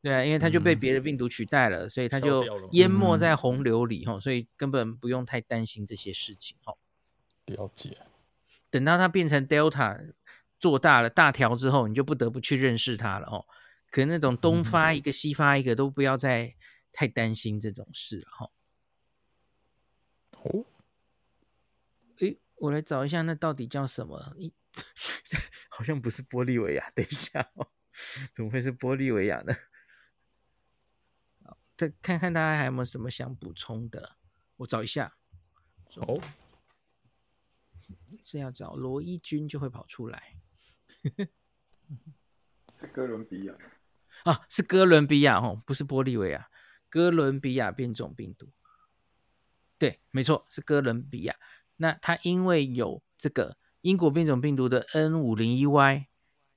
[0.07, 6.73] 对啊，因为它就被别的病毒取代了，嗯、所以它就淹没在洪流里哈、嗯，所以根本不用太担心这些事情哈。
[7.47, 7.99] 了解。
[8.71, 10.13] 等到它变成 Delta
[10.61, 13.45] 做大了大条之后，你就不得不去认识它了哦。
[13.91, 16.55] 可能那种东发一个、嗯、西发一个，都不要再
[16.93, 18.51] 太担心这种事了哈。
[20.43, 20.65] 哦。
[22.19, 24.37] 诶，我来找一下，那到底叫什么？
[24.39, 24.53] 你
[25.69, 26.93] 好像不是玻利维亚。
[26.95, 27.67] 等一下哦，
[28.33, 29.53] 怎么会是玻利维亚呢？
[31.77, 34.17] 再看看大家还有没有什么想补充的，
[34.57, 35.17] 我找一下。
[35.97, 36.21] 哦，
[38.25, 40.37] 这样找罗伊军就会跑出来。
[42.81, 43.55] 是哥伦比亚
[44.25, 46.49] 啊，是哥伦比亚哦，不是玻利维亚，
[46.89, 48.51] 哥伦比亚变种病毒。
[49.79, 51.37] 对，没错，是哥伦比亚。
[51.77, 56.09] 那它因为有这个英国变种病毒的 N 五零一 Y，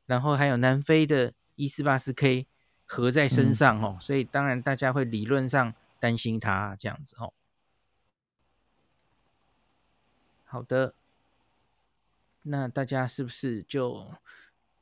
[0.06, 2.48] 然后还有南非的一四八四 K。
[2.92, 7.32] 合在身上哦，所以当然大家会理论上担心他这样子哦。
[10.46, 10.96] 好的，
[12.42, 14.08] 那大家是不是就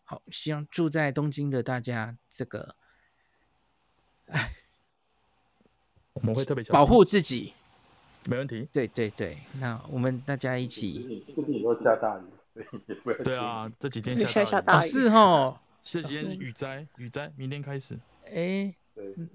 [0.06, 0.22] 好？
[0.32, 2.76] 希望住在东京的大家，这个，
[4.28, 4.56] 哎，
[6.14, 7.52] 我们会特别保护自己，
[8.30, 8.70] 没问题。
[8.72, 11.26] 对对对，那我们大家一起。
[11.36, 12.24] 最近也下大雨，
[13.26, 15.60] 对啊，这几天下 下大雨，是哦。
[15.90, 17.98] 这几天是雨灾，雨灾，明天开始。
[18.26, 18.76] 哎，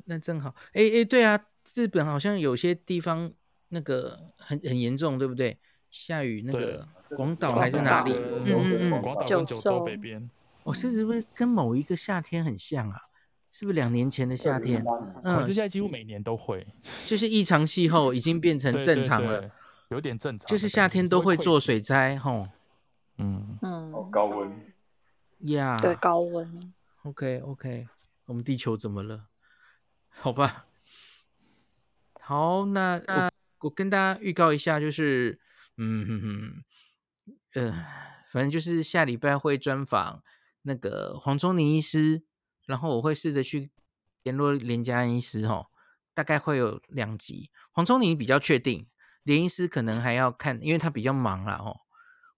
[0.04, 0.54] 那正好。
[0.74, 1.38] 哎哎，对啊，
[1.74, 3.32] 日本好像有些地方
[3.68, 5.58] 那个很很严重，对不对？
[5.90, 8.12] 下雨那个广岛还是哪里？
[8.12, 10.28] 嗯嗯嗯，广岛跟九州北边。
[10.64, 13.00] 哦，是不是跟某一个夏天很像啊？
[13.50, 14.84] 是不是两年前的夏天？
[15.24, 16.66] 嗯，可是现在几乎每年都会，
[17.06, 19.50] 就是异常气候已经变成正常了，
[19.88, 20.46] 有点正常。
[20.46, 22.46] 就是夏天都会做水灾，吼。
[23.18, 24.50] 嗯嗯，高温。
[25.42, 26.72] 呀、yeah，对，高温。
[27.02, 27.88] OK，OK，
[28.26, 29.26] 我们地球怎么了？
[30.08, 30.66] 好吧。
[32.20, 33.30] 好，那我，
[33.62, 35.40] 我跟大家预告一下，就是，
[35.76, 36.64] 嗯哼哼，
[37.54, 37.86] 呃，
[38.30, 40.22] 反正就是下礼拜会专访
[40.62, 42.22] 那个黄忠宁医师，
[42.66, 43.72] 然后我会试着去
[44.22, 45.66] 联络连家医师，哦，
[46.14, 47.50] 大概会有两集。
[47.72, 48.86] 黄忠宁比较确定，
[49.24, 51.80] 连医师可能还要看，因为他比较忙啦，哦。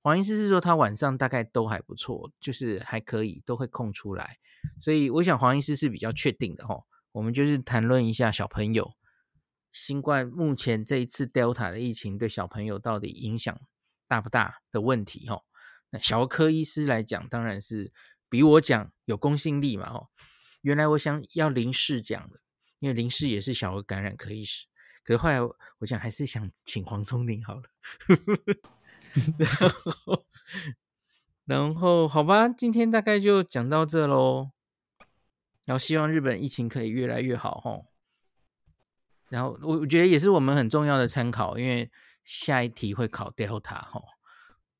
[0.04, 4.36] 黄医师是说他晚上大概都还不错，就是还可以，都会空出来，
[4.82, 6.84] 所以我想黄医师是比较确定的齁。
[7.12, 8.92] 我们就是谈论一下小朋友
[9.72, 13.58] 新冠目前这一次 Delta 的疫情对小朋友到底影响
[14.06, 15.40] 大不大的问题齁。
[15.88, 17.90] 那小儿科医师来讲，当然是
[18.28, 20.08] 比我讲有公信力嘛齁。
[20.60, 22.40] 原来我想要林氏讲的，
[22.78, 24.66] 因为林氏也是小儿感染科医师，
[25.02, 25.40] 可是后来
[25.78, 27.62] 我想还是想请黄聪宁好了。
[29.38, 30.24] 然后，
[31.44, 34.50] 然后好吧，今天大概就讲到这喽。
[35.64, 37.86] 然后希望日本疫情可以越来越好吼。
[39.30, 41.90] 然后我我觉得也是我们很重要的参考，因为
[42.24, 44.04] 下一题会考 Delta 吼，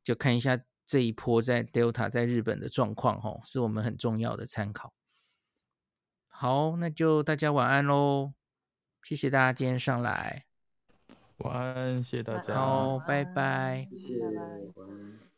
[0.03, 4.93] 就看一下这一波在 Delta 在日本的状况吼，是我们很重要的参考。
[6.29, 8.35] 好，那就大家晚安喽，
[9.03, 10.45] 谢谢大家今天上来，
[11.39, 14.73] 晚安，谢谢大家，好，拜拜，谢谢，拜。
[14.75, 15.34] 拜。